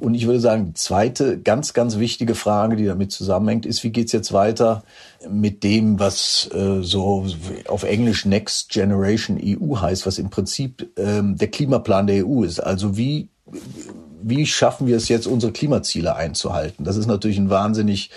Und 0.00 0.14
ich 0.14 0.26
würde 0.26 0.40
sagen, 0.40 0.66
die 0.66 0.74
zweite 0.74 1.38
ganz, 1.38 1.72
ganz 1.72 1.98
wichtige 1.98 2.34
Frage, 2.34 2.76
die 2.76 2.86
damit 2.86 3.12
zusammenhängt, 3.12 3.66
ist, 3.66 3.84
wie 3.84 3.90
geht's 3.90 4.12
jetzt 4.12 4.32
weiter 4.32 4.82
mit 5.28 5.62
dem, 5.62 5.98
was 5.98 6.48
äh, 6.54 6.82
so 6.82 7.26
auf 7.68 7.82
Englisch 7.82 8.24
Next 8.24 8.70
Generation 8.70 9.38
EU 9.42 9.76
heißt, 9.76 10.06
was 10.06 10.18
im 10.18 10.30
Prinzip 10.30 10.90
ähm, 10.96 11.36
der 11.36 11.48
Klimaplan 11.48 12.06
der 12.06 12.26
EU 12.26 12.42
ist. 12.42 12.60
Also 12.60 12.96
wie 12.96 13.28
wie 14.22 14.46
schaffen 14.46 14.86
wir 14.86 14.96
es 14.96 15.08
jetzt, 15.08 15.26
unsere 15.26 15.52
Klimaziele 15.52 16.14
einzuhalten? 16.14 16.84
Das 16.84 16.96
ist 16.96 17.06
natürlich 17.06 17.38
ein 17.38 17.50
wahnsinnig 17.50 18.10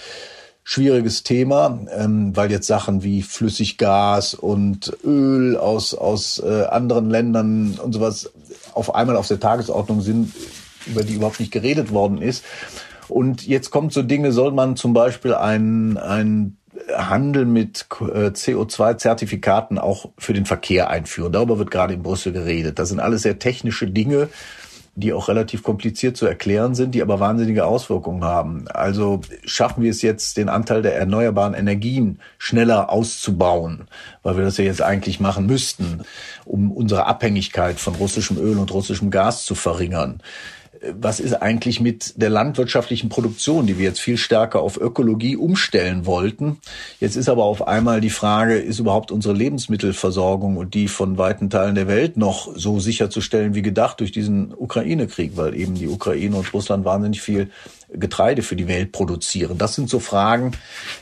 schwieriges 0.64 1.24
Thema, 1.24 1.80
ähm, 1.92 2.36
weil 2.36 2.50
jetzt 2.52 2.68
Sachen 2.68 3.04
wie 3.04 3.22
Flüssiggas 3.22 4.34
und 4.34 4.96
Öl 5.04 5.58
aus, 5.58 5.94
aus 5.94 6.40
äh, 6.40 6.66
anderen 6.66 7.10
Ländern 7.10 7.80
und 7.84 7.94
sowas 7.94 8.32
auf 8.74 8.96
einmal 8.96 9.18
auf 9.18 9.28
der 9.28 9.42
Tagesordnung 9.42 10.02
sind, 10.02 10.34
über 10.88 11.04
die 11.04 11.16
überhaupt 11.16 11.40
nicht 11.40 11.52
geredet 11.52 11.92
worden 11.92 12.22
ist. 12.22 12.44
Und 13.08 13.46
jetzt 13.46 13.70
kommt 13.70 13.94
so 13.94 14.02
Dinge, 14.02 14.32
soll 14.32 14.52
man 14.52 14.76
zum 14.76 14.94
Beispiel 14.94 15.34
ein, 15.34 15.98
ein 15.98 16.58
Handel 16.96 17.46
mit 17.46 17.86
äh, 18.02 18.30
CO2-Zertifikaten 18.30 19.78
auch 19.78 20.10
für 20.18 20.34
den 20.34 20.46
Verkehr 20.46 20.90
einführen. 20.90 21.32
Darüber 21.32 21.60
wird 21.60 21.72
gerade 21.72 21.94
in 21.94 22.04
Brüssel 22.04 22.34
geredet. 22.34 22.80
Das 22.80 22.90
sind 22.90 23.00
alles 23.00 23.22
sehr 23.22 23.40
technische 23.40 23.88
Dinge, 23.88 24.30
die 24.96 25.14
auch 25.14 25.28
relativ 25.28 25.64
kompliziert 25.64 26.18
zu 26.18 26.26
erklären 26.26 26.76
sind, 26.76 26.94
die 26.94 27.02
aber 27.02 27.20
wahnsinnige 27.20 27.66
Auswirkungen 27.66 28.24
haben. 28.24 28.68
Also 28.68 29.22
schaffen 29.44 29.84
wir 29.84 29.90
es 29.90 30.02
jetzt, 30.04 30.38
den 30.38 30.50
Anteil 30.50 30.84
der 30.84 30.96
erneuerbaren 30.96 31.56
Energien 31.56 32.20
schneller 32.38 32.92
auszubauen, 32.92 33.88
weil 34.22 34.38
wir 34.38 34.44
das 34.44 34.58
ja 34.58 34.66
jetzt 34.66 34.84
eigentlich 34.84 35.20
machen 35.20 35.48
müssten, 35.48 36.02
um 36.46 36.72
unsere 36.72 37.08
Abhängigkeit 37.08 37.80
von 37.80 37.96
russischem 37.96 38.38
Öl 38.38 38.58
und 38.58 38.72
russischem 38.72 39.10
Gas 39.10 39.46
zu 39.46 39.56
verringern 39.56 40.22
was 40.92 41.20
ist 41.20 41.34
eigentlich 41.34 41.80
mit 41.80 42.22
der 42.22 42.30
landwirtschaftlichen 42.30 43.10
Produktion, 43.10 43.68
die 43.68 43.78
wir 43.78 43.86
jetzt 43.86 44.02
viel 44.02 44.18
stärker 44.18 44.62
auf 44.62 44.78
Ökologie 44.78 45.36
umstellen 45.36 46.06
wollten. 46.06 46.58
Jetzt 47.00 47.16
ist 47.16 47.30
aber 47.30 47.44
auf 47.46 47.68
einmal 47.68 48.02
die 48.02 48.10
Frage, 48.10 48.56
ist 48.58 48.80
überhaupt 48.80 49.12
unsere 49.12 49.34
Lebensmittelversorgung 49.34 50.58
und 50.58 50.74
die 50.74 50.88
von 50.88 51.18
weiten 51.18 51.50
Teilen 51.50 51.76
der 51.76 51.88
Welt 51.88 52.18
noch 52.18 52.52
so 52.56 52.80
sicherzustellen 52.80 53.56
wie 53.56 53.62
gedacht 53.62 54.00
durch 54.00 54.12
diesen 54.12 54.54
Ukraine-Krieg, 54.54 55.34
weil 55.36 55.56
eben 55.56 55.76
die 55.76 55.88
Ukraine 55.88 56.36
und 56.36 56.54
Russland 56.54 56.86
wahnsinnig 56.86 57.22
viel 57.22 57.50
Getreide 57.94 58.42
für 58.42 58.56
die 58.56 58.68
Welt 58.68 58.92
produzieren. 58.92 59.58
Das 59.58 59.76
sind 59.76 59.90
so 59.90 60.00
Fragen, 60.00 60.52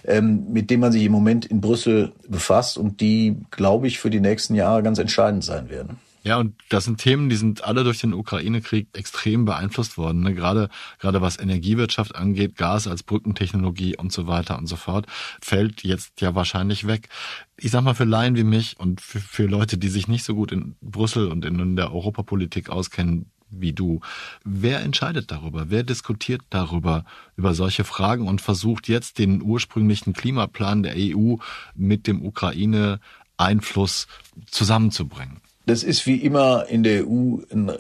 ähm, 0.06 0.48
mit 0.52 0.70
denen 0.70 0.82
man 0.82 0.92
sich 0.92 1.04
im 1.04 1.12
Moment 1.12 1.46
in 1.46 1.62
Brüssel 1.62 2.12
befasst 2.28 2.78
und 2.78 3.02
die, 3.02 3.38
glaube 3.50 3.88
ich, 3.88 4.00
für 4.00 4.10
die 4.10 4.20
nächsten 4.20 4.56
Jahre 4.56 4.84
ganz 4.84 5.00
entscheidend 5.00 5.44
sein 5.44 5.70
werden. 5.70 6.00
Ja, 6.24 6.38
und 6.38 6.56
das 6.70 6.86
sind 6.86 7.00
Themen, 7.00 7.30
die 7.30 7.36
sind 7.36 7.64
alle 7.64 7.84
durch 7.84 8.00
den 8.00 8.14
Ukraine-Krieg 8.14 8.90
extrem 8.94 9.46
beeinflusst 9.46 9.98
worden. 9.98 10.22
Ne? 10.22 10.36
Gerade, 10.36 10.70
gerade 11.00 11.20
was 11.20 11.40
Energiewirtschaft 11.40 12.16
angeht, 12.16 12.56
Gas 12.58 12.88
als 12.88 13.02
Brückentechnologie 13.02 13.98
und 13.98 14.12
so 14.12 14.28
weiter 14.28 14.58
und 14.60 14.68
so 14.68 14.76
fort, 14.76 15.08
fällt 15.42 15.84
jetzt 15.84 16.22
ja 16.22 16.36
wahrscheinlich 16.36 16.86
weg. 16.86 17.10
Ich 17.58 17.72
sag 17.72 17.84
mal, 17.84 17.96
für 17.96 18.04
Laien 18.04 18.36
wie 18.36 18.44
mich 18.44 18.80
und 18.80 19.02
für, 19.02 19.20
für 19.20 19.48
Leute, 19.48 19.80
die 19.80 19.90
sich 19.90 20.08
nicht 20.08 20.24
so 20.24 20.36
gut 20.36 20.52
in 20.52 20.76
Brüssel 20.82 21.28
und 21.28 21.44
in, 21.44 21.58
in 21.60 21.76
der 21.76 21.92
Europapolitik 21.92 22.70
auskennen, 22.70 23.32
wie 23.50 23.74
du. 23.74 24.00
Wer 24.44 24.82
entscheidet 24.82 25.32
darüber? 25.32 25.70
Wer 25.70 25.84
diskutiert 25.84 26.42
darüber, 26.52 27.04
über 27.36 27.56
solche 27.56 27.84
Fragen 27.84 28.28
und 28.28 28.42
versucht 28.42 28.88
jetzt 28.88 29.18
den 29.18 29.42
ursprünglichen 29.42 30.14
Klimaplan 30.14 30.84
der 30.84 30.96
EU 30.98 31.38
mit 31.76 32.06
dem 32.06 32.24
Ukraine-Einfluss 32.24 34.08
zusammenzubringen? 34.46 35.42
Das 35.66 35.84
ist 35.84 36.06
wie 36.06 36.18
immer 36.18 36.66
in 36.68 36.84
der 36.84 37.08
EU 37.08 37.38
ein 37.52 37.70
äh, 37.70 37.76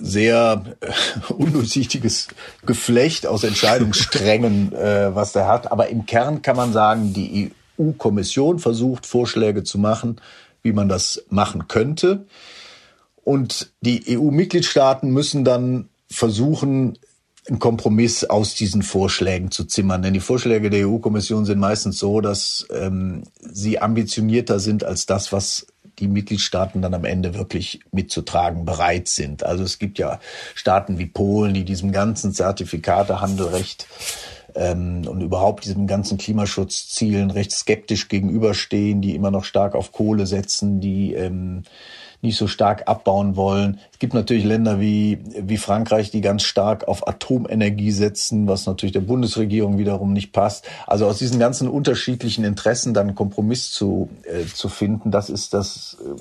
sehr 0.00 0.76
äh, 0.80 1.32
undurchsichtiges 1.32 2.28
Geflecht 2.66 3.26
aus 3.26 3.44
Entscheidungssträngen, 3.44 4.72
äh, 4.74 5.14
was 5.14 5.32
der 5.32 5.46
hat. 5.46 5.70
Aber 5.70 5.88
im 5.88 6.06
Kern 6.06 6.42
kann 6.42 6.56
man 6.56 6.72
sagen, 6.72 7.12
die 7.12 7.52
EU-Kommission 7.78 8.58
versucht 8.58 9.06
Vorschläge 9.06 9.62
zu 9.62 9.78
machen, 9.78 10.20
wie 10.62 10.72
man 10.72 10.88
das 10.88 11.24
machen 11.30 11.68
könnte. 11.68 12.26
Und 13.22 13.72
die 13.80 14.18
EU-Mitgliedstaaten 14.18 15.10
müssen 15.10 15.44
dann 15.44 15.88
versuchen, 16.10 16.98
einen 17.46 17.58
Kompromiss 17.58 18.24
aus 18.24 18.54
diesen 18.54 18.82
Vorschlägen 18.82 19.50
zu 19.50 19.64
zimmern. 19.64 20.02
Denn 20.02 20.14
die 20.14 20.20
Vorschläge 20.20 20.70
der 20.70 20.88
EU-Kommission 20.88 21.44
sind 21.44 21.58
meistens 21.58 21.98
so, 21.98 22.20
dass 22.20 22.66
ähm, 22.70 23.24
sie 23.40 23.78
ambitionierter 23.78 24.60
sind 24.60 24.84
als 24.84 25.04
das, 25.06 25.32
was 25.32 25.66
die 25.98 26.08
Mitgliedstaaten 26.08 26.82
dann 26.82 26.94
am 26.94 27.04
Ende 27.04 27.34
wirklich 27.34 27.80
mitzutragen 27.92 28.64
bereit 28.64 29.08
sind. 29.08 29.44
Also 29.44 29.64
es 29.64 29.78
gibt 29.78 29.98
ja 29.98 30.20
Staaten 30.54 30.98
wie 30.98 31.06
Polen, 31.06 31.54
die 31.54 31.64
diesem 31.64 31.92
ganzen 31.92 32.32
Zertifikatehandelrecht 32.32 33.86
ähm, 34.54 35.06
und 35.06 35.20
überhaupt 35.20 35.64
diesem 35.64 35.86
ganzen 35.86 36.18
Klimaschutzzielen 36.18 37.30
recht 37.30 37.52
skeptisch 37.52 38.08
gegenüberstehen, 38.08 39.00
die 39.00 39.14
immer 39.14 39.30
noch 39.30 39.44
stark 39.44 39.74
auf 39.74 39.92
Kohle 39.92 40.26
setzen, 40.26 40.80
die 40.80 41.14
ähm, 41.14 41.62
nicht 42.24 42.36
so 42.36 42.48
stark 42.48 42.88
abbauen 42.88 43.36
wollen. 43.36 43.78
Es 43.92 43.98
gibt 43.98 44.14
natürlich 44.14 44.44
Länder 44.44 44.80
wie, 44.80 45.18
wie 45.38 45.56
Frankreich, 45.56 46.10
die 46.10 46.20
ganz 46.20 46.42
stark 46.42 46.88
auf 46.88 47.06
Atomenergie 47.06 47.92
setzen, 47.92 48.48
was 48.48 48.66
natürlich 48.66 48.92
der 48.92 49.00
Bundesregierung 49.00 49.78
wiederum 49.78 50.12
nicht 50.12 50.32
passt. 50.32 50.66
Also 50.86 51.06
aus 51.06 51.18
diesen 51.18 51.38
ganzen 51.38 51.68
unterschiedlichen 51.68 52.44
Interessen 52.44 52.94
dann 52.94 53.08
einen 53.08 53.16
Kompromiss 53.16 53.70
zu, 53.70 54.08
äh, 54.24 54.46
zu 54.46 54.68
finden, 54.68 55.10
das 55.10 55.30
ist 55.30 55.54
das, 55.54 55.98
äh, 56.04 56.18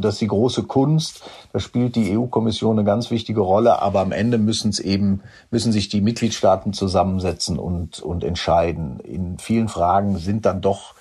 das 0.00 0.14
ist 0.14 0.20
die 0.20 0.26
große 0.26 0.62
Kunst. 0.62 1.22
Da 1.52 1.60
spielt 1.60 1.96
die 1.96 2.16
EU-Kommission 2.16 2.78
eine 2.78 2.86
ganz 2.86 3.10
wichtige 3.10 3.40
Rolle, 3.40 3.82
aber 3.82 4.00
am 4.00 4.12
Ende 4.12 4.38
müssen 4.38 4.70
es 4.70 4.78
eben, 4.78 5.20
müssen 5.50 5.70
sich 5.70 5.88
die 5.88 6.00
Mitgliedstaaten 6.00 6.72
zusammensetzen 6.72 7.58
und, 7.58 8.00
und 8.00 8.24
entscheiden. 8.24 9.00
In 9.00 9.38
vielen 9.38 9.68
Fragen 9.68 10.16
sind 10.16 10.46
dann 10.46 10.62
doch 10.62 10.94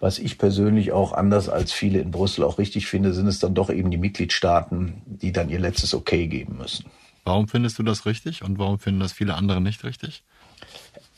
was 0.00 0.18
ich 0.18 0.38
persönlich 0.38 0.92
auch 0.92 1.12
anders 1.12 1.48
als 1.48 1.72
viele 1.72 2.00
in 2.00 2.10
Brüssel 2.10 2.44
auch 2.44 2.58
richtig 2.58 2.86
finde, 2.86 3.12
sind 3.12 3.26
es 3.26 3.38
dann 3.38 3.54
doch 3.54 3.70
eben 3.70 3.90
die 3.90 3.98
Mitgliedstaaten, 3.98 5.02
die 5.06 5.32
dann 5.32 5.48
ihr 5.48 5.60
letztes 5.60 5.94
Okay 5.94 6.26
geben 6.26 6.58
müssen. 6.58 6.86
Warum 7.24 7.48
findest 7.48 7.78
du 7.78 7.82
das 7.82 8.06
richtig 8.06 8.42
und 8.42 8.58
warum 8.58 8.78
finden 8.78 9.00
das 9.00 9.12
viele 9.12 9.34
andere 9.34 9.60
nicht 9.60 9.84
richtig? 9.84 10.22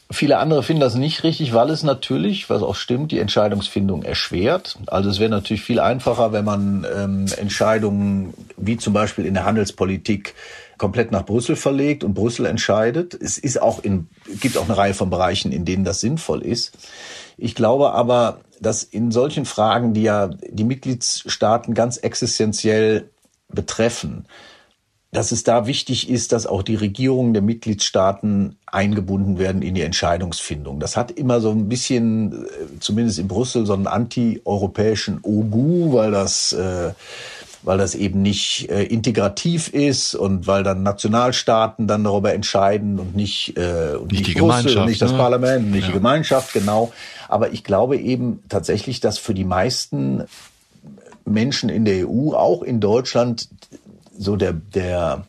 Viele 0.09 0.39
andere 0.39 0.63
finden 0.63 0.81
das 0.81 0.95
nicht 0.95 1.25
richtig, 1.25 1.53
weil 1.53 1.69
es 1.69 1.83
natürlich, 1.83 2.49
was 2.49 2.63
auch 2.63 2.77
stimmt, 2.77 3.11
die 3.11 3.19
Entscheidungsfindung 3.19 4.05
erschwert. 4.05 4.79
Also 4.87 5.11
es 5.11 5.19
wäre 5.19 5.31
natürlich 5.31 5.63
viel 5.63 5.81
einfacher, 5.81 6.33
wenn 6.33 6.45
man 6.45 6.87
ähm, 6.95 7.27
Entscheidungen 7.37 8.33
wie 8.57 8.77
zum 8.77 8.93
Beispiel 8.93 9.27
in 9.27 9.35
der 9.35 9.45
Handelspolitik 9.45 10.35
komplett 10.79 11.13
nach 11.13 11.25
Brüssel 11.25 11.57
verlegt 11.57 12.05
und 12.05 12.15
Brüssel 12.15 12.47
entscheidet. 12.47 13.15
Es 13.15 13.39
ist 13.39 13.61
auch 13.61 13.83
in, 13.83 14.09
gibt 14.41 14.57
auch 14.59 14.65
eine 14.65 14.77
Reihe 14.77 14.95
von 14.95 15.11
Bereichen, 15.11 15.53
in 15.53 15.65
denen 15.65 15.85
das 15.85 16.01
sinnvoll 16.01 16.43
ist. 16.43 16.77
Ich 17.37 17.55
glaube 17.55 17.93
aber, 17.93 18.41
dass 18.61 18.83
in 18.83 19.11
solchen 19.11 19.45
Fragen, 19.45 19.95
die 19.95 20.03
ja 20.03 20.29
die 20.29 20.65
Mitgliedstaaten 20.65 21.75
ganz 21.75 21.99
existenziell 21.99 23.11
betreffen, 23.49 24.27
dass 25.13 25.33
es 25.33 25.45
da 25.45 25.67
wichtig 25.67 26.11
ist, 26.11 26.33
dass 26.33 26.47
auch 26.47 26.63
die 26.63 26.75
Regierungen 26.75 27.33
der 27.33 27.43
Mitgliedstaaten 27.43 28.57
eingebunden 28.67 29.39
werden 29.39 29.63
in 29.63 29.75
die 29.75 29.83
Entscheidungsfindung. 29.83 30.81
Das 30.81 30.97
hat 30.97 31.11
immer 31.11 31.41
so 31.41 31.51
ein 31.51 31.69
bisschen, 31.69 32.45
äh, 32.45 32.81
zumindest 32.81 33.19
in 33.19 33.29
Brüssel, 33.29 33.65
so 33.65 33.73
einen 33.73 33.87
anti-europäischen 33.87 35.21
Ogu, 35.23 35.95
weil 35.95 36.11
das 36.11 36.53
äh, 36.53 36.93
weil 37.67 37.79
das 37.79 37.97
eben 37.97 38.23
nicht 38.23 38.71
äh, 38.71 38.85
integrativ 38.85 39.69
ist 39.69 40.15
und 40.15 40.47
weil 40.47 40.63
dann 40.63 40.85
Nationalstaaten 40.85 41.89
dann 41.89 42.05
darüber 42.05 42.33
entscheiden 42.33 43.01
und 43.01 43.17
nicht, 43.17 43.59
äh, 43.59 43.97
und 43.97 44.13
nicht, 44.13 44.21
nicht 44.21 44.27
die 44.29 44.33
Brüssel 44.35 44.41
Gemeinschaft, 44.41 44.77
und 44.77 44.87
nicht 44.87 45.03
das 45.03 45.11
ne? 45.11 45.19
Parlament, 45.19 45.73
nicht 45.73 45.81
ja. 45.83 45.87
die 45.89 45.93
Gemeinschaft, 45.95 46.53
genau. 46.53 46.93
Aber 47.29 47.53
ich 47.53 47.65
glaube 47.65 47.99
eben 47.99 48.41
tatsächlich, 48.49 49.01
dass 49.01 49.19
für 49.19 49.35
die 49.35 49.45
meisten 49.45 50.23
Menschen 51.25 51.69
in 51.69 51.85
der 51.85 52.09
EU, 52.09 52.35
auch 52.35 52.63
in 52.63 52.79
Deutschland, 52.79 53.49
so 54.17 54.37
der, 54.37 54.53
der 54.53 55.27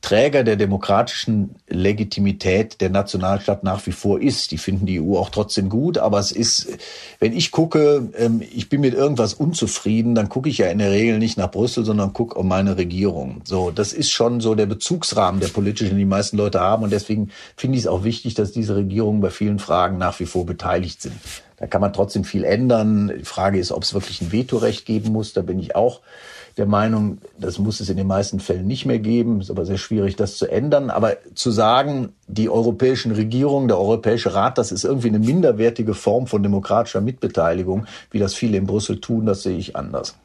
Träger 0.00 0.44
der 0.44 0.56
demokratischen 0.56 1.56
Legitimität 1.68 2.80
der 2.80 2.88
Nationalstaat 2.88 3.64
nach 3.64 3.86
wie 3.86 3.92
vor 3.92 4.20
ist. 4.20 4.50
Die 4.50 4.56
finden 4.56 4.86
die 4.86 5.00
EU 5.00 5.16
auch 5.16 5.28
trotzdem 5.28 5.68
gut, 5.68 5.98
aber 5.98 6.18
es 6.18 6.32
ist, 6.32 6.68
wenn 7.18 7.34
ich 7.34 7.50
gucke, 7.50 8.08
ähm, 8.16 8.40
ich 8.40 8.70
bin 8.70 8.80
mit 8.80 8.94
irgendwas 8.94 9.34
unzufrieden, 9.34 10.14
dann 10.14 10.30
gucke 10.30 10.48
ich 10.48 10.58
ja 10.58 10.68
in 10.68 10.78
der 10.78 10.90
Regel 10.90 11.18
nicht 11.18 11.36
nach 11.36 11.50
Brüssel, 11.50 11.84
sondern 11.84 12.14
gucke 12.14 12.38
um 12.38 12.48
meine 12.48 12.78
Regierung. 12.78 13.42
So, 13.44 13.70
das 13.70 13.92
ist 13.92 14.10
schon 14.10 14.40
so 14.40 14.54
der 14.54 14.66
Bezugsrahmen, 14.66 15.40
der 15.40 15.48
politischen, 15.48 15.90
den 15.90 15.98
die 15.98 16.04
meisten 16.06 16.38
Leute 16.38 16.60
haben 16.60 16.82
und 16.82 16.90
deswegen 16.90 17.30
finde 17.56 17.76
ich 17.76 17.84
es 17.84 17.88
auch 17.88 18.02
wichtig, 18.02 18.34
dass 18.34 18.52
diese 18.52 18.76
Regierungen 18.76 19.20
bei 19.20 19.30
vielen 19.30 19.58
Fragen 19.58 19.98
nach 19.98 20.18
wie 20.18 20.26
vor 20.26 20.46
beteiligt 20.46 21.02
sind. 21.02 21.16
Da 21.58 21.66
kann 21.66 21.82
man 21.82 21.92
trotzdem 21.92 22.24
viel 22.24 22.44
ändern. 22.44 23.12
Die 23.18 23.24
Frage 23.24 23.58
ist, 23.58 23.70
ob 23.70 23.82
es 23.82 23.92
wirklich 23.92 24.22
ein 24.22 24.32
Vetorecht 24.32 24.86
geben 24.86 25.12
muss. 25.12 25.34
Da 25.34 25.42
bin 25.42 25.58
ich 25.58 25.76
auch 25.76 26.00
der 26.56 26.66
Meinung, 26.66 27.18
das 27.38 27.58
muss 27.58 27.80
es 27.80 27.88
in 27.88 27.96
den 27.96 28.06
meisten 28.06 28.40
Fällen 28.40 28.66
nicht 28.66 28.86
mehr 28.86 28.98
geben. 28.98 29.40
Ist 29.40 29.50
aber 29.50 29.66
sehr 29.66 29.78
schwierig, 29.78 30.16
das 30.16 30.36
zu 30.36 30.50
ändern. 30.50 30.90
Aber 30.90 31.16
zu 31.34 31.50
sagen, 31.50 32.12
die 32.26 32.48
europäischen 32.48 33.12
Regierungen, 33.12 33.68
der 33.68 33.78
Europäische 33.78 34.34
Rat, 34.34 34.58
das 34.58 34.72
ist 34.72 34.84
irgendwie 34.84 35.08
eine 35.08 35.18
minderwertige 35.18 35.94
Form 35.94 36.26
von 36.26 36.42
demokratischer 36.42 37.00
Mitbeteiligung, 37.00 37.86
wie 38.10 38.18
das 38.18 38.34
viele 38.34 38.58
in 38.58 38.66
Brüssel 38.66 39.00
tun, 39.00 39.26
das 39.26 39.42
sehe 39.42 39.58
ich 39.58 39.76
anders. 39.76 40.16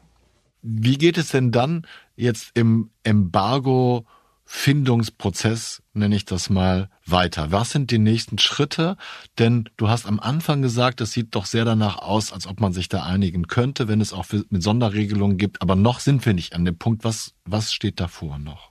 Wie 0.62 0.98
geht 0.98 1.16
es 1.16 1.30
denn 1.30 1.52
dann 1.52 1.86
jetzt 2.16 2.50
im 2.54 2.90
Embargo 3.04 4.04
Findungsprozess, 4.48 5.82
nenne 5.92 6.14
ich 6.14 6.24
das 6.24 6.48
mal, 6.50 6.88
weiter? 7.04 7.50
Was 7.50 7.72
sind 7.72 7.90
die 7.90 7.98
nächsten 7.98 8.38
Schritte? 8.38 8.96
Denn 9.40 9.68
du 9.76 9.88
hast 9.88 10.06
am 10.06 10.20
Anfang 10.20 10.62
gesagt, 10.62 11.00
es 11.00 11.10
sieht 11.10 11.34
doch 11.34 11.46
sehr 11.46 11.64
danach 11.64 11.98
aus, 11.98 12.32
als 12.32 12.46
ob 12.46 12.60
man 12.60 12.72
sich 12.72 12.88
da 12.88 13.02
einigen 13.02 13.48
könnte, 13.48 13.88
wenn 13.88 14.00
es 14.00 14.12
auch 14.12 14.26
mit 14.48 14.62
Sonderregelungen 14.62 15.36
gibt. 15.36 15.62
Aber 15.62 15.74
noch 15.74 15.98
sind 15.98 16.24
wir 16.24 16.32
nicht 16.32 16.54
an 16.54 16.64
dem 16.64 16.78
Punkt. 16.78 17.04
Was, 17.04 17.32
was 17.44 17.72
steht 17.72 17.98
davor 17.98 18.38
noch? 18.38 18.70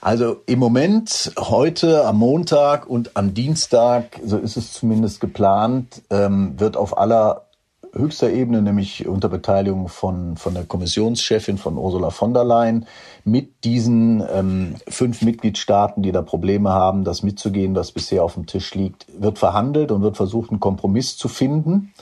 Also 0.00 0.42
im 0.46 0.58
Moment, 0.58 1.32
heute 1.38 2.04
am 2.06 2.18
Montag 2.18 2.88
und 2.88 3.16
am 3.16 3.34
Dienstag, 3.34 4.18
so 4.24 4.38
ist 4.38 4.56
es 4.56 4.72
zumindest 4.72 5.20
geplant, 5.20 6.02
ähm, 6.10 6.58
wird 6.58 6.76
auf 6.76 6.98
aller 6.98 7.46
höchster 7.94 8.30
Ebene, 8.30 8.62
nämlich 8.62 9.06
unter 9.06 9.28
Beteiligung 9.28 9.88
von, 9.88 10.36
von 10.36 10.54
der 10.54 10.64
Kommissionschefin 10.64 11.58
von 11.58 11.76
Ursula 11.76 12.10
von 12.10 12.32
der 12.32 12.44
Leyen, 12.44 12.86
mit 13.24 13.64
diesen 13.64 14.22
ähm, 14.32 14.76
fünf 14.88 15.22
Mitgliedstaaten, 15.22 16.02
die 16.02 16.12
da 16.12 16.22
Probleme 16.22 16.70
haben, 16.70 17.04
das 17.04 17.22
mitzugehen, 17.22 17.74
was 17.74 17.92
bisher 17.92 18.24
auf 18.24 18.34
dem 18.34 18.46
Tisch 18.46 18.74
liegt, 18.74 19.06
wird 19.18 19.38
verhandelt 19.38 19.92
und 19.92 20.02
wird 20.02 20.16
versucht, 20.16 20.50
einen 20.50 20.60
Kompromiss 20.60 21.16
zu 21.16 21.28
finden. 21.28 21.92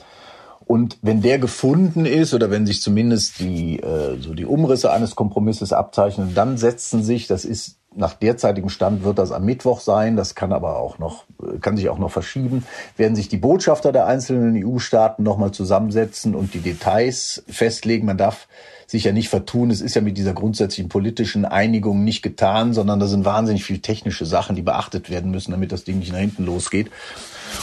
Und 0.65 0.97
wenn 1.01 1.21
der 1.21 1.37
gefunden 1.37 2.05
ist 2.05 2.33
oder 2.33 2.49
wenn 2.49 2.65
sich 2.65 2.81
zumindest 2.81 3.39
die, 3.39 3.79
äh, 3.79 4.17
so 4.21 4.33
die 4.33 4.45
Umrisse 4.45 4.93
eines 4.93 5.15
Kompromisses 5.15 5.73
abzeichnen, 5.73 6.33
dann 6.33 6.57
setzen 6.57 7.03
sich, 7.03 7.27
das 7.27 7.43
ist 7.43 7.80
nach 7.93 8.13
derzeitigem 8.13 8.69
Stand 8.69 9.03
wird 9.03 9.19
das 9.19 9.31
am 9.31 9.43
Mittwoch 9.43 9.81
sein, 9.81 10.15
das 10.15 10.35
kann 10.35 10.53
aber 10.53 10.77
auch 10.77 10.97
noch, 10.97 11.25
kann 11.59 11.75
sich 11.75 11.89
auch 11.89 11.97
noch 11.97 12.11
verschieben, 12.11 12.65
werden 12.95 13.15
sich 13.15 13.27
die 13.27 13.37
Botschafter 13.37 13.91
der 13.91 14.07
einzelnen 14.07 14.63
EU-Staaten 14.65 15.23
nochmal 15.23 15.51
zusammensetzen 15.51 16.33
und 16.33 16.53
die 16.53 16.59
Details 16.59 17.43
festlegen. 17.49 18.05
Man 18.05 18.17
darf 18.17 18.47
sich 18.87 19.03
ja 19.05 19.11
nicht 19.11 19.29
vertun. 19.29 19.71
Es 19.71 19.81
ist 19.81 19.95
ja 19.95 20.01
mit 20.01 20.17
dieser 20.17 20.33
grundsätzlichen 20.33 20.89
politischen 20.89 21.45
Einigung 21.45 22.03
nicht 22.03 22.21
getan, 22.21 22.73
sondern 22.73 22.99
da 22.99 23.07
sind 23.07 23.25
wahnsinnig 23.25 23.63
viele 23.63 23.79
technische 23.79 24.25
Sachen, 24.25 24.55
die 24.55 24.61
beachtet 24.61 25.09
werden 25.09 25.31
müssen, 25.31 25.51
damit 25.51 25.71
das 25.71 25.83
Ding 25.83 25.99
nicht 25.99 26.11
nach 26.11 26.19
hinten 26.19 26.45
losgeht. 26.45 26.91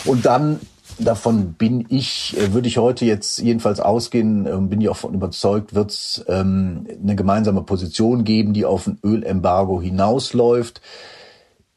Und 0.04 0.26
dann 0.26 0.60
davon 0.98 1.54
bin 1.54 1.86
ich, 1.88 2.36
äh, 2.38 2.52
würde 2.52 2.68
ich 2.68 2.78
heute 2.78 3.04
jetzt 3.04 3.38
jedenfalls 3.38 3.80
ausgehen, 3.80 4.46
ähm, 4.46 4.68
bin 4.68 4.80
ich 4.80 4.88
auch 4.88 4.96
von 4.96 5.14
überzeugt, 5.14 5.74
wird 5.74 5.90
es 5.90 6.24
ähm, 6.28 6.86
eine 7.02 7.16
gemeinsame 7.16 7.62
Position 7.62 8.24
geben, 8.24 8.52
die 8.52 8.64
auf 8.64 8.86
ein 8.86 8.98
Ölembargo 9.04 9.80
hinausläuft. 9.80 10.80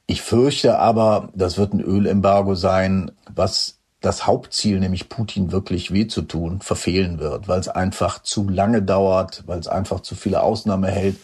Ich 0.07 0.21
fürchte 0.21 0.79
aber, 0.79 1.29
das 1.35 1.57
wird 1.57 1.73
ein 1.73 1.81
Ölembargo 1.81 2.55
sein, 2.55 3.11
was 3.33 3.77
das 4.01 4.25
Hauptziel, 4.25 4.79
nämlich 4.79 5.09
Putin 5.09 5.51
wirklich 5.51 5.93
weh 5.93 6.07
zu 6.07 6.23
tun, 6.23 6.59
verfehlen 6.61 7.19
wird, 7.19 7.47
weil 7.47 7.59
es 7.59 7.67
einfach 7.67 8.23
zu 8.23 8.49
lange 8.49 8.81
dauert, 8.81 9.43
weil 9.45 9.59
es 9.59 9.67
einfach 9.67 9.99
zu 9.99 10.15
viele 10.15 10.41
Ausnahme 10.41 10.87
hält 10.87 11.17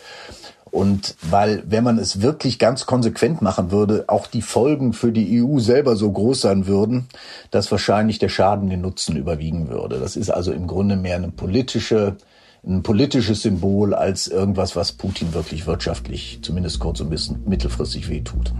und 0.71 1.15
weil, 1.21 1.63
wenn 1.65 1.83
man 1.83 1.97
es 1.97 2.21
wirklich 2.21 2.59
ganz 2.59 2.85
konsequent 2.85 3.41
machen 3.41 3.71
würde, 3.71 4.05
auch 4.07 4.27
die 4.27 4.41
Folgen 4.41 4.93
für 4.93 5.11
die 5.11 5.41
EU 5.43 5.59
selber 5.59 5.95
so 5.95 6.11
groß 6.11 6.41
sein 6.41 6.67
würden, 6.67 7.07
dass 7.51 7.71
wahrscheinlich 7.71 8.19
der 8.19 8.29
Schaden 8.29 8.69
den 8.69 8.81
Nutzen 8.81 9.15
überwiegen 9.15 9.69
würde. 9.69 9.99
Das 9.99 10.15
ist 10.15 10.29
also 10.29 10.51
im 10.51 10.67
Grunde 10.67 10.95
mehr 10.95 11.15
eine 11.15 11.29
politische, 11.29 12.17
ein 12.65 12.83
politisches 12.83 13.41
Symbol 13.41 13.93
als 13.93 14.27
irgendwas, 14.27 14.75
was 14.75 14.91
Putin 14.91 15.33
wirklich 15.33 15.67
wirtschaftlich, 15.67 16.39
zumindest 16.41 16.79
kurz- 16.79 17.01
und 17.01 17.47
mittelfristig 17.47 18.09
wehtut. 18.09 18.53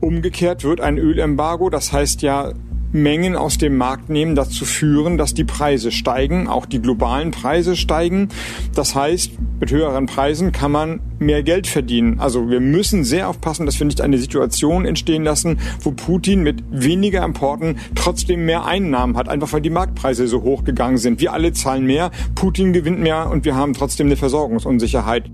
Umgekehrt 0.00 0.62
wird 0.62 0.80
ein 0.80 0.96
Ölembargo, 0.96 1.70
das 1.70 1.92
heißt 1.92 2.22
ja 2.22 2.52
Mengen 2.92 3.36
aus 3.36 3.58
dem 3.58 3.76
Markt 3.76 4.08
nehmen, 4.08 4.34
dazu 4.34 4.64
führen, 4.64 5.18
dass 5.18 5.34
die 5.34 5.44
Preise 5.44 5.90
steigen, 5.92 6.48
auch 6.48 6.66
die 6.66 6.80
globalen 6.80 7.30
Preise 7.30 7.76
steigen. 7.76 8.28
Das 8.74 8.94
heißt, 8.94 9.32
mit 9.60 9.70
höheren 9.70 10.06
Preisen 10.06 10.52
kann 10.52 10.72
man 10.72 11.00
mehr 11.18 11.42
Geld 11.42 11.66
verdienen. 11.66 12.20
Also 12.20 12.48
wir 12.48 12.60
müssen 12.60 13.04
sehr 13.04 13.28
aufpassen, 13.28 13.66
dass 13.66 13.78
wir 13.78 13.86
nicht 13.86 14.00
eine 14.00 14.18
Situation 14.18 14.86
entstehen 14.86 15.24
lassen, 15.24 15.58
wo 15.80 15.90
Putin 15.90 16.42
mit 16.42 16.62
weniger 16.70 17.24
Importen 17.24 17.78
trotzdem 17.94 18.46
mehr 18.46 18.64
Einnahmen 18.64 19.16
hat, 19.16 19.28
einfach 19.28 19.52
weil 19.52 19.60
die 19.60 19.70
Marktpreise 19.70 20.26
so 20.28 20.42
hoch 20.42 20.64
gegangen 20.64 20.98
sind. 20.98 21.20
Wir 21.20 21.32
alle 21.32 21.52
zahlen 21.52 21.84
mehr, 21.84 22.10
Putin 22.34 22.72
gewinnt 22.72 23.00
mehr 23.00 23.28
und 23.30 23.44
wir 23.44 23.54
haben 23.54 23.74
trotzdem 23.74 24.06
eine 24.06 24.16
Versorgungsunsicherheit. 24.16 25.30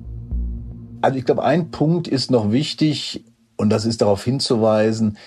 Also 1.03 1.19
ich 1.19 1.25
glaube, 1.27 1.45
ein 1.45 1.71
Punkt 1.71 2.09
ist 2.09 2.31
noch 2.31 2.51
wichtig 2.51 3.25
und 3.57 3.71
das 3.71 3.85
ist 3.85 4.01
darauf 4.01 4.25
hinzuweisen, 4.25 5.19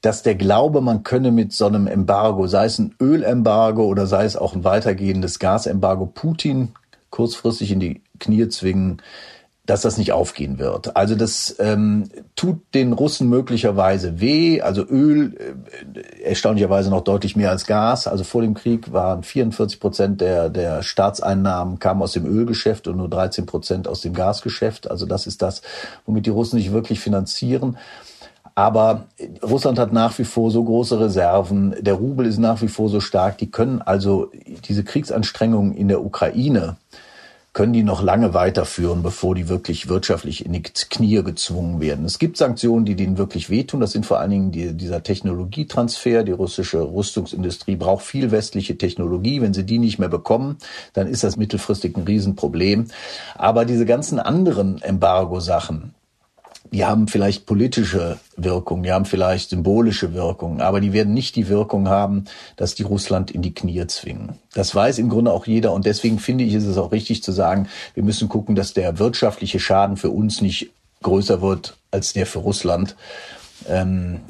dass 0.00 0.22
der 0.22 0.34
Glaube, 0.34 0.80
man 0.80 1.02
könne 1.02 1.32
mit 1.32 1.52
so 1.52 1.66
einem 1.66 1.86
Embargo, 1.86 2.46
sei 2.46 2.66
es 2.66 2.78
ein 2.78 2.94
Ölembargo 3.00 3.84
oder 3.84 4.06
sei 4.06 4.24
es 4.24 4.36
auch 4.36 4.54
ein 4.54 4.64
weitergehendes 4.64 5.38
Gasembargo, 5.38 6.06
Putin 6.06 6.74
kurzfristig 7.10 7.72
in 7.72 7.80
die 7.80 8.02
Knie 8.18 8.48
zwingen, 8.48 9.02
dass 9.68 9.82
das 9.82 9.98
nicht 9.98 10.12
aufgehen 10.12 10.58
wird. 10.58 10.96
Also 10.96 11.14
das 11.14 11.54
ähm, 11.58 12.08
tut 12.36 12.62
den 12.72 12.94
Russen 12.94 13.28
möglicherweise 13.28 14.18
weh. 14.18 14.62
Also 14.62 14.82
Öl 14.82 15.36
äh, 15.36 16.22
erstaunlicherweise 16.22 16.88
noch 16.88 17.02
deutlich 17.02 17.36
mehr 17.36 17.50
als 17.50 17.66
Gas. 17.66 18.06
Also 18.06 18.24
vor 18.24 18.40
dem 18.40 18.54
Krieg 18.54 18.94
waren 18.94 19.22
44 19.22 19.78
Prozent 19.78 20.20
der, 20.22 20.48
der 20.48 20.82
Staatseinnahmen 20.82 21.78
kamen 21.78 22.00
aus 22.00 22.12
dem 22.12 22.24
Ölgeschäft 22.24 22.88
und 22.88 22.96
nur 22.96 23.10
13 23.10 23.44
Prozent 23.44 23.88
aus 23.88 24.00
dem 24.00 24.14
Gasgeschäft. 24.14 24.90
Also 24.90 25.04
das 25.04 25.26
ist 25.26 25.42
das, 25.42 25.60
womit 26.06 26.24
die 26.24 26.30
Russen 26.30 26.58
sich 26.58 26.72
wirklich 26.72 27.00
finanzieren. 27.00 27.76
Aber 28.58 29.04
Russland 29.40 29.78
hat 29.78 29.92
nach 29.92 30.18
wie 30.18 30.24
vor 30.24 30.50
so 30.50 30.64
große 30.64 30.98
Reserven, 30.98 31.76
der 31.78 31.94
Rubel 31.94 32.26
ist 32.26 32.38
nach 32.38 32.60
wie 32.60 32.66
vor 32.66 32.88
so 32.88 32.98
stark, 32.98 33.38
die 33.38 33.52
können 33.52 33.80
also 33.80 34.32
diese 34.64 34.82
Kriegsanstrengungen 34.82 35.76
in 35.76 35.86
der 35.86 36.04
Ukraine, 36.04 36.76
können 37.52 37.72
die 37.72 37.84
noch 37.84 38.02
lange 38.02 38.34
weiterführen, 38.34 39.04
bevor 39.04 39.36
die 39.36 39.48
wirklich 39.48 39.88
wirtschaftlich 39.88 40.44
in 40.44 40.52
die 40.54 40.62
Knie 40.62 41.22
gezwungen 41.22 41.80
werden. 41.80 42.04
Es 42.04 42.18
gibt 42.18 42.36
Sanktionen, 42.36 42.84
die 42.84 42.96
denen 42.96 43.16
wirklich 43.16 43.48
wehtun. 43.48 43.78
Das 43.78 43.92
sind 43.92 44.06
vor 44.06 44.18
allen 44.18 44.32
Dingen 44.32 44.50
die, 44.50 44.72
dieser 44.76 45.04
Technologietransfer. 45.04 46.24
Die 46.24 46.32
russische 46.32 46.80
Rüstungsindustrie 46.82 47.76
braucht 47.76 48.04
viel 48.04 48.32
westliche 48.32 48.76
Technologie. 48.76 49.40
Wenn 49.40 49.54
sie 49.54 49.66
die 49.66 49.78
nicht 49.78 50.00
mehr 50.00 50.08
bekommen, 50.08 50.56
dann 50.94 51.06
ist 51.06 51.22
das 51.22 51.36
mittelfristig 51.36 51.96
ein 51.96 52.02
Riesenproblem. 52.02 52.88
Aber 53.36 53.64
diese 53.64 53.86
ganzen 53.86 54.18
anderen 54.18 54.82
Embargo-Sachen, 54.82 55.94
die 56.72 56.84
haben 56.84 57.08
vielleicht 57.08 57.46
politische 57.46 58.18
Wirkung, 58.36 58.82
die 58.82 58.92
haben 58.92 59.04
vielleicht 59.04 59.50
symbolische 59.50 60.14
Wirkung, 60.14 60.60
aber 60.60 60.80
die 60.80 60.92
werden 60.92 61.14
nicht 61.14 61.36
die 61.36 61.48
Wirkung 61.48 61.88
haben, 61.88 62.24
dass 62.56 62.74
die 62.74 62.82
Russland 62.82 63.30
in 63.30 63.42
die 63.42 63.54
Knie 63.54 63.86
zwingen. 63.86 64.38
Das 64.54 64.74
weiß 64.74 64.98
im 64.98 65.08
Grunde 65.08 65.32
auch 65.32 65.46
jeder 65.46 65.72
und 65.72 65.86
deswegen 65.86 66.18
finde 66.18 66.44
ich, 66.44 66.54
ist 66.54 66.66
es 66.66 66.78
auch 66.78 66.92
richtig 66.92 67.22
zu 67.22 67.32
sagen, 67.32 67.68
wir 67.94 68.02
müssen 68.02 68.28
gucken, 68.28 68.54
dass 68.54 68.74
der 68.74 68.98
wirtschaftliche 68.98 69.60
Schaden 69.60 69.96
für 69.96 70.10
uns 70.10 70.40
nicht 70.40 70.70
größer 71.02 71.40
wird 71.40 71.76
als 71.90 72.12
der 72.12 72.26
für 72.26 72.40
Russland. 72.40 72.96
Ähm, 73.68 74.20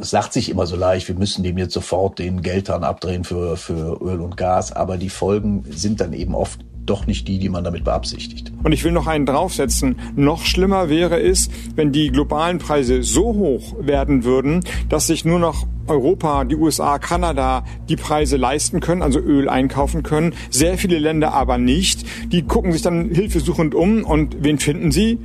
es 0.00 0.10
sagt 0.10 0.32
sich 0.32 0.48
immer 0.48 0.66
so 0.66 0.76
leicht, 0.76 1.08
wir 1.08 1.14
müssen 1.14 1.42
dem 1.42 1.58
jetzt 1.58 1.74
sofort 1.74 2.18
den 2.18 2.42
Geldhahn 2.42 2.84
abdrehen 2.84 3.24
für, 3.24 3.56
für 3.56 4.00
Öl 4.02 4.20
und 4.20 4.36
Gas, 4.36 4.72
aber 4.72 4.96
die 4.96 5.10
Folgen 5.10 5.64
sind 5.70 6.00
dann 6.00 6.12
eben 6.12 6.34
oft 6.34 6.60
doch 6.86 7.06
nicht 7.06 7.28
die, 7.28 7.38
die 7.38 7.48
man 7.48 7.64
damit 7.64 7.84
beabsichtigt. 7.84 8.52
Und 8.62 8.72
ich 8.72 8.84
will 8.84 8.92
noch 8.92 9.06
einen 9.06 9.26
draufsetzen. 9.26 9.96
Noch 10.16 10.44
schlimmer 10.44 10.88
wäre 10.88 11.20
es, 11.20 11.50
wenn 11.74 11.92
die 11.92 12.10
globalen 12.10 12.58
Preise 12.58 13.02
so 13.02 13.34
hoch 13.34 13.74
werden 13.80 14.24
würden, 14.24 14.60
dass 14.88 15.06
sich 15.06 15.24
nur 15.24 15.38
noch 15.38 15.66
Europa, 15.86 16.44
die 16.44 16.56
USA, 16.56 16.98
Kanada 16.98 17.64
die 17.88 17.96
Preise 17.96 18.36
leisten 18.36 18.80
können, 18.80 19.02
also 19.02 19.20
Öl 19.20 19.48
einkaufen 19.48 20.02
können. 20.02 20.34
Sehr 20.50 20.78
viele 20.78 20.98
Länder 20.98 21.34
aber 21.34 21.58
nicht. 21.58 22.04
Die 22.32 22.42
gucken 22.42 22.72
sich 22.72 22.82
dann 22.82 23.10
hilfesuchend 23.10 23.74
um 23.74 24.04
und 24.04 24.36
wen 24.40 24.58
finden 24.58 24.92
sie? 24.92 25.18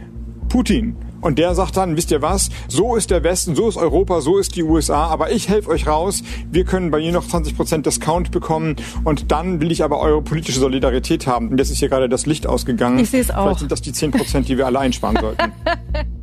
Putin. 0.49 0.95
Und 1.21 1.39
der 1.39 1.55
sagt 1.55 1.77
dann, 1.77 1.97
wisst 1.97 2.11
ihr 2.11 2.21
was, 2.21 2.49
so 2.67 2.95
ist 2.95 3.11
der 3.11 3.23
Westen, 3.23 3.55
so 3.55 3.67
ist 3.67 3.77
Europa, 3.77 4.21
so 4.21 4.37
ist 4.37 4.55
die 4.55 4.63
USA, 4.63 5.07
aber 5.07 5.31
ich 5.31 5.49
helfe 5.49 5.69
euch 5.69 5.87
raus, 5.87 6.23
wir 6.51 6.65
können 6.65 6.91
bei 6.91 6.99
mir 6.99 7.11
noch 7.11 7.25
20% 7.25 7.81
Discount 7.81 8.31
bekommen 8.31 8.75
und 9.03 9.31
dann 9.31 9.61
will 9.61 9.71
ich 9.71 9.83
aber 9.83 9.99
eure 9.99 10.21
politische 10.21 10.59
Solidarität 10.59 11.27
haben. 11.27 11.49
Und 11.49 11.57
jetzt 11.57 11.71
ist 11.71 11.79
hier 11.79 11.89
gerade 11.89 12.09
das 12.09 12.25
Licht 12.25 12.47
ausgegangen. 12.47 12.99
Ich 12.99 13.09
sehe 13.09 13.21
es 13.21 13.31
auch. 13.31 13.43
Vielleicht 13.43 13.59
sind 13.59 13.71
das 13.71 13.81
die 13.81 13.91
10%, 13.91 14.41
die 14.41 14.57
wir 14.57 14.65
alle 14.65 14.79
einsparen 14.79 15.17
sollten. 15.19 15.51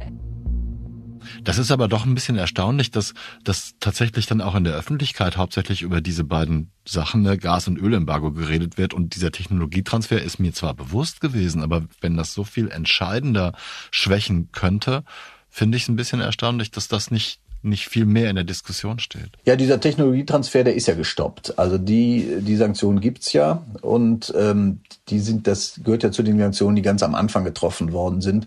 Das 1.46 1.58
ist 1.58 1.70
aber 1.70 1.86
doch 1.86 2.04
ein 2.04 2.14
bisschen 2.16 2.36
erstaunlich, 2.36 2.90
dass, 2.90 3.14
dass 3.44 3.74
tatsächlich 3.78 4.26
dann 4.26 4.40
auch 4.40 4.56
in 4.56 4.64
der 4.64 4.74
Öffentlichkeit 4.74 5.36
hauptsächlich 5.36 5.82
über 5.82 6.00
diese 6.00 6.24
beiden 6.24 6.72
Sachen, 6.84 7.22
ne, 7.22 7.38
Gas- 7.38 7.68
und 7.68 7.78
Ölembargo, 7.78 8.32
geredet 8.32 8.78
wird. 8.78 8.92
Und 8.92 9.14
dieser 9.14 9.30
Technologietransfer 9.30 10.20
ist 10.20 10.40
mir 10.40 10.52
zwar 10.52 10.74
bewusst 10.74 11.20
gewesen, 11.20 11.62
aber 11.62 11.84
wenn 12.00 12.16
das 12.16 12.34
so 12.34 12.42
viel 12.42 12.68
entscheidender 12.68 13.52
schwächen 13.92 14.48
könnte, 14.50 15.04
finde 15.48 15.76
ich 15.76 15.84
es 15.84 15.88
ein 15.88 15.94
bisschen 15.94 16.20
erstaunlich, 16.20 16.72
dass 16.72 16.88
das 16.88 17.12
nicht 17.12 17.38
nicht 17.62 17.88
viel 17.88 18.06
mehr 18.06 18.30
in 18.30 18.36
der 18.36 18.44
Diskussion 18.44 19.00
steht. 19.00 19.30
Ja, 19.44 19.56
dieser 19.56 19.80
Technologietransfer, 19.80 20.62
der 20.62 20.76
ist 20.76 20.86
ja 20.86 20.94
gestoppt. 20.94 21.58
Also 21.58 21.78
die, 21.78 22.38
die 22.40 22.54
Sanktionen 22.54 23.00
gibt's 23.00 23.32
ja 23.32 23.64
und 23.80 24.32
ähm, 24.36 24.80
die 25.08 25.18
sind, 25.18 25.48
das 25.48 25.80
gehört 25.82 26.04
ja 26.04 26.12
zu 26.12 26.22
den 26.22 26.38
Sanktionen, 26.38 26.76
die 26.76 26.82
ganz 26.82 27.02
am 27.02 27.16
Anfang 27.16 27.44
getroffen 27.44 27.92
worden 27.92 28.20
sind. 28.20 28.46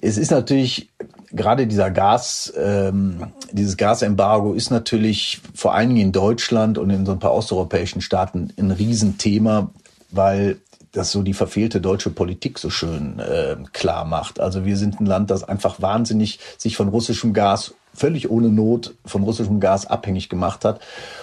Es 0.00 0.16
ist 0.16 0.30
natürlich 0.30 0.88
gerade 1.32 1.66
dieser 1.66 1.90
Gas, 1.90 2.52
ähm, 2.56 3.32
dieses 3.52 3.76
Gasembargo 3.76 4.54
ist 4.54 4.70
natürlich 4.70 5.40
vor 5.54 5.74
allen 5.74 5.90
Dingen 5.90 6.06
in 6.06 6.12
Deutschland 6.12 6.78
und 6.78 6.90
in 6.90 7.06
so 7.06 7.12
ein 7.12 7.18
paar 7.18 7.34
osteuropäischen 7.34 8.00
Staaten 8.00 8.52
ein 8.58 8.70
Riesenthema, 8.70 9.70
weil 10.10 10.58
das 10.92 11.12
so 11.12 11.22
die 11.22 11.34
verfehlte 11.34 11.80
deutsche 11.80 12.10
Politik 12.10 12.58
so 12.58 12.70
schön 12.70 13.18
äh, 13.18 13.56
klar 13.72 14.04
macht. 14.04 14.40
Also 14.40 14.64
wir 14.64 14.76
sind 14.76 15.00
ein 15.00 15.06
Land, 15.06 15.30
das 15.30 15.44
einfach 15.44 15.80
wahnsinnig 15.82 16.40
sich 16.56 16.76
von 16.76 16.88
russischem 16.88 17.34
Gas 17.34 17.74
völlig 17.94 18.30
ohne 18.30 18.48
Not 18.48 18.94
von 19.04 19.22
russischem 19.22 19.60
Gas 19.60 19.86
abhängig 19.86 20.28
gemacht 20.28 20.64
hat. 20.64 20.80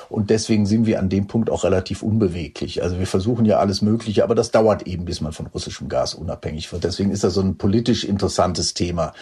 Und 0.09 0.29
deswegen 0.29 0.65
sind 0.65 0.85
wir 0.85 0.99
an 0.99 1.09
dem 1.09 1.27
Punkt 1.27 1.49
auch 1.49 1.63
relativ 1.63 2.03
unbeweglich. 2.03 2.83
Also 2.83 2.99
wir 2.99 3.07
versuchen 3.07 3.45
ja 3.45 3.57
alles 3.57 3.81
Mögliche, 3.81 4.23
aber 4.23 4.35
das 4.35 4.51
dauert 4.51 4.85
eben, 4.85 5.05
bis 5.05 5.21
man 5.21 5.31
von 5.31 5.47
russischem 5.47 5.89
Gas 5.89 6.13
unabhängig 6.13 6.71
wird. 6.71 6.83
Deswegen 6.83 7.11
ist 7.11 7.23
das 7.23 7.33
so 7.33 7.41
ein 7.41 7.57
politisch 7.57 8.03
interessantes 8.03 8.73
Thema. 8.73 9.13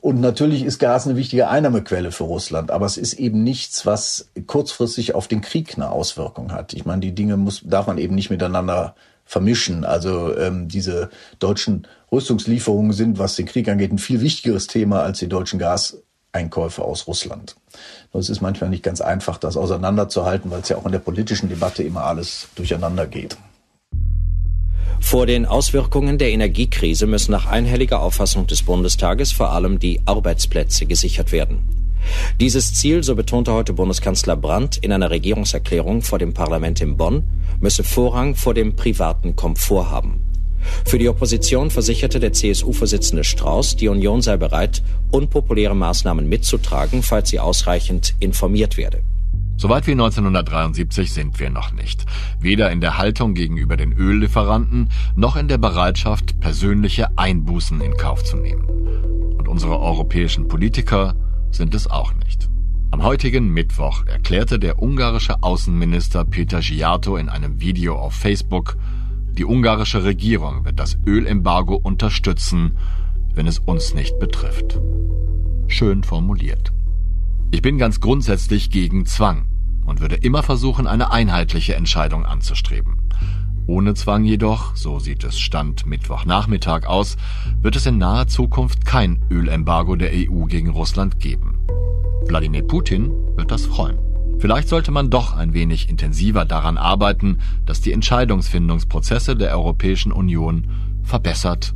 Und 0.00 0.20
natürlich 0.20 0.62
ist 0.62 0.78
Gas 0.78 1.06
eine 1.06 1.16
wichtige 1.16 1.48
Einnahmequelle 1.48 2.12
für 2.12 2.24
Russland, 2.24 2.70
aber 2.70 2.86
es 2.86 2.96
ist 2.96 3.14
eben 3.14 3.42
nichts, 3.42 3.84
was 3.86 4.30
kurzfristig 4.46 5.14
auf 5.14 5.28
den 5.28 5.40
Krieg 5.40 5.74
eine 5.74 5.90
Auswirkung 5.90 6.52
hat. 6.52 6.72
Ich 6.72 6.84
meine, 6.84 7.00
die 7.00 7.14
Dinge 7.14 7.36
muss, 7.36 7.62
darf 7.64 7.86
man 7.86 7.98
eben 7.98 8.14
nicht 8.14 8.30
miteinander 8.30 8.94
vermischen. 9.24 9.84
Also 9.84 10.36
ähm, 10.36 10.68
diese 10.68 11.10
deutschen 11.38 11.86
Rüstungslieferungen 12.10 12.92
sind, 12.92 13.18
was 13.18 13.36
den 13.36 13.46
Krieg 13.46 13.68
angeht, 13.68 13.92
ein 13.92 13.98
viel 13.98 14.20
wichtigeres 14.22 14.66
Thema 14.66 15.02
als 15.02 15.18
die 15.18 15.28
deutschen 15.28 15.58
Gaseinkäufe 15.58 16.82
aus 16.82 17.06
Russland. 17.06 17.56
Nur 18.12 18.20
es 18.20 18.30
ist 18.30 18.40
manchmal 18.40 18.70
nicht 18.70 18.82
ganz 18.82 19.02
einfach, 19.02 19.36
das 19.36 19.58
auseinanderzuhalten, 19.58 20.50
weil 20.50 20.60
es 20.60 20.70
ja 20.70 20.78
auch 20.78 20.86
in 20.86 20.92
der 20.92 20.98
politischen 21.00 21.50
Debatte 21.50 21.82
immer 21.82 22.04
alles 22.04 22.48
durcheinander 22.56 23.06
geht. 23.06 23.36
Vor 25.00 25.26
den 25.26 25.46
Auswirkungen 25.46 26.18
der 26.18 26.30
Energiekrise 26.30 27.06
müssen 27.06 27.32
nach 27.32 27.46
einhelliger 27.46 28.02
Auffassung 28.02 28.46
des 28.46 28.62
Bundestages 28.62 29.32
vor 29.32 29.52
allem 29.52 29.78
die 29.78 30.00
Arbeitsplätze 30.04 30.86
gesichert 30.86 31.32
werden. 31.32 31.60
Dieses 32.40 32.74
Ziel, 32.74 33.02
so 33.02 33.14
betonte 33.14 33.52
heute 33.52 33.72
Bundeskanzler 33.72 34.36
Brandt 34.36 34.76
in 34.78 34.92
einer 34.92 35.10
Regierungserklärung 35.10 36.02
vor 36.02 36.18
dem 36.18 36.34
Parlament 36.34 36.80
in 36.80 36.96
Bonn, 36.96 37.22
müsse 37.60 37.84
Vorrang 37.84 38.34
vor 38.34 38.54
dem 38.54 38.76
privaten 38.76 39.36
Komfort 39.36 39.90
haben. 39.90 40.22
Für 40.84 40.98
die 40.98 41.08
Opposition 41.08 41.70
versicherte 41.70 42.20
der 42.20 42.32
CSU-Vorsitzende 42.32 43.24
Strauß, 43.24 43.76
die 43.76 43.88
Union 43.88 44.22
sei 44.22 44.36
bereit, 44.36 44.82
unpopuläre 45.10 45.74
Maßnahmen 45.76 46.28
mitzutragen, 46.28 47.02
falls 47.02 47.30
sie 47.30 47.40
ausreichend 47.40 48.14
informiert 48.20 48.76
werde. 48.76 49.02
Soweit 49.60 49.88
wie 49.88 49.92
1973 49.92 51.12
sind 51.12 51.40
wir 51.40 51.50
noch 51.50 51.72
nicht. 51.72 52.06
Weder 52.38 52.70
in 52.70 52.80
der 52.80 52.96
Haltung 52.96 53.34
gegenüber 53.34 53.76
den 53.76 53.92
Öllieferanten 53.92 54.88
noch 55.16 55.34
in 55.34 55.48
der 55.48 55.58
Bereitschaft, 55.58 56.38
persönliche 56.38 57.08
Einbußen 57.18 57.80
in 57.80 57.96
Kauf 57.96 58.22
zu 58.22 58.36
nehmen. 58.36 58.64
Und 59.36 59.48
unsere 59.48 59.80
europäischen 59.80 60.46
Politiker 60.46 61.16
sind 61.50 61.74
es 61.74 61.90
auch 61.90 62.14
nicht. 62.14 62.48
Am 62.92 63.02
heutigen 63.02 63.52
Mittwoch 63.52 64.06
erklärte 64.06 64.60
der 64.60 64.80
ungarische 64.80 65.42
Außenminister 65.42 66.24
Peter 66.24 66.60
Giato 66.60 67.16
in 67.16 67.28
einem 67.28 67.60
Video 67.60 67.96
auf 67.96 68.14
Facebook, 68.14 68.76
die 69.32 69.44
ungarische 69.44 70.04
Regierung 70.04 70.64
wird 70.64 70.78
das 70.78 70.96
Ölembargo 71.04 71.74
unterstützen, 71.74 72.78
wenn 73.34 73.48
es 73.48 73.58
uns 73.58 73.92
nicht 73.92 74.20
betrifft. 74.20 74.78
Schön 75.66 76.04
formuliert. 76.04 76.72
Ich 77.50 77.62
bin 77.62 77.78
ganz 77.78 78.00
grundsätzlich 78.00 78.68
gegen 78.68 79.06
Zwang 79.06 79.46
und 79.86 80.00
würde 80.00 80.16
immer 80.16 80.42
versuchen, 80.42 80.86
eine 80.86 81.12
einheitliche 81.12 81.74
Entscheidung 81.76 82.26
anzustreben. 82.26 83.08
Ohne 83.66 83.94
Zwang 83.94 84.24
jedoch, 84.24 84.76
so 84.76 84.98
sieht 84.98 85.24
es 85.24 85.38
Stand 85.38 85.86
Mittwochnachmittag 85.86 86.84
aus, 86.86 87.16
wird 87.62 87.74
es 87.74 87.86
in 87.86 87.96
naher 87.96 88.26
Zukunft 88.26 88.84
kein 88.84 89.24
Ölembargo 89.30 89.96
der 89.96 90.10
EU 90.12 90.44
gegen 90.44 90.68
Russland 90.68 91.20
geben. 91.20 91.58
Wladimir 92.26 92.66
Putin 92.66 93.10
wird 93.36 93.50
das 93.50 93.64
freuen. 93.64 93.98
Vielleicht 94.38 94.68
sollte 94.68 94.90
man 94.90 95.08
doch 95.08 95.34
ein 95.34 95.54
wenig 95.54 95.88
intensiver 95.88 96.44
daran 96.44 96.76
arbeiten, 96.76 97.38
dass 97.64 97.80
die 97.80 97.92
Entscheidungsfindungsprozesse 97.92 99.36
der 99.36 99.56
Europäischen 99.56 100.12
Union 100.12 100.68
verbessert 101.02 101.74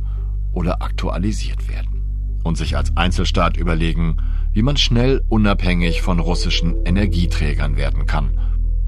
oder 0.53 0.83
aktualisiert 0.83 1.67
werden 1.67 2.39
und 2.43 2.57
sich 2.57 2.77
als 2.77 2.95
Einzelstaat 2.95 3.57
überlegen, 3.57 4.17
wie 4.53 4.61
man 4.61 4.77
schnell 4.77 5.21
unabhängig 5.29 6.01
von 6.01 6.19
russischen 6.19 6.85
Energieträgern 6.85 7.75
werden 7.75 8.05
kann. 8.05 8.39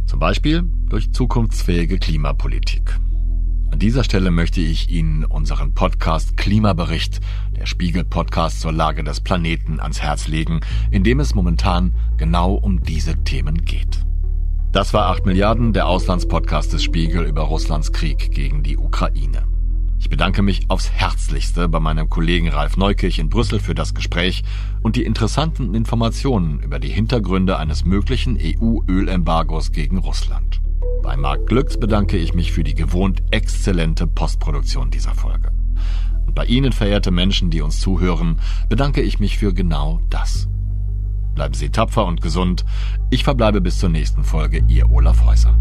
Zum 0.05 0.19
Beispiel 0.19 0.63
durch 0.87 1.11
zukunftsfähige 1.11 1.97
Klimapolitik. 1.97 2.99
An 3.71 3.79
dieser 3.79 4.03
Stelle 4.03 4.31
möchte 4.31 4.61
ich 4.61 4.89
Ihnen 4.89 5.25
unseren 5.25 5.73
Podcast 5.73 6.37
Klimabericht, 6.37 7.19
der 7.57 7.65
Spiegel-Podcast 7.65 8.61
zur 8.61 8.71
Lage 8.71 9.03
des 9.03 9.19
Planeten, 9.21 9.79
ans 9.79 10.01
Herz 10.01 10.27
legen, 10.27 10.61
in 10.91 11.03
dem 11.03 11.19
es 11.19 11.35
momentan 11.35 11.93
genau 12.17 12.53
um 12.53 12.83
diese 12.83 13.23
Themen 13.23 13.65
geht. 13.65 14.05
Das 14.71 14.93
war 14.93 15.07
8 15.07 15.25
Milliarden, 15.25 15.73
der 15.73 15.87
Auslandspodcast 15.87 16.73
des 16.73 16.83
Spiegel 16.83 17.25
über 17.25 17.41
Russlands 17.41 17.91
Krieg 17.91 18.31
gegen 18.31 18.61
die 18.61 18.77
Ukraine. 18.77 19.43
Ich 20.05 20.09
bedanke 20.11 20.43
mich 20.43 20.69
aufs 20.69 20.91
Herzlichste 20.91 21.67
bei 21.67 21.79
meinem 21.79 22.11
Kollegen 22.11 22.49
Ralf 22.49 22.77
Neukirch 22.77 23.17
in 23.17 23.27
Brüssel 23.27 23.59
für 23.59 23.73
das 23.73 23.95
Gespräch 23.95 24.43
und 24.83 24.97
die 24.97 25.03
interessanten 25.03 25.73
Informationen 25.73 26.59
über 26.59 26.77
die 26.77 26.89
Hintergründe 26.89 27.57
eines 27.57 27.85
möglichen 27.85 28.37
EU-Ölembargos 28.39 29.71
gegen 29.71 29.97
Russland. 29.97 30.61
Bei 31.01 31.17
Marc 31.17 31.47
Glücks 31.47 31.79
bedanke 31.79 32.17
ich 32.17 32.35
mich 32.35 32.51
für 32.51 32.63
die 32.63 32.75
gewohnt 32.75 33.23
exzellente 33.31 34.05
Postproduktion 34.05 34.91
dieser 34.91 35.15
Folge. 35.15 35.51
Und 36.27 36.35
bei 36.35 36.45
Ihnen, 36.45 36.71
verehrte 36.71 37.09
Menschen, 37.09 37.49
die 37.49 37.61
uns 37.61 37.79
zuhören, 37.79 38.39
bedanke 38.69 39.01
ich 39.01 39.19
mich 39.19 39.39
für 39.39 39.55
genau 39.55 40.01
das. 40.11 40.47
Bleiben 41.33 41.55
Sie 41.55 41.71
tapfer 41.71 42.05
und 42.05 42.21
gesund. 42.21 42.63
Ich 43.09 43.23
verbleibe 43.23 43.59
bis 43.59 43.79
zur 43.79 43.89
nächsten 43.89 44.23
Folge, 44.23 44.63
Ihr 44.67 44.87
Olaf 44.91 45.25
Häuser. 45.25 45.57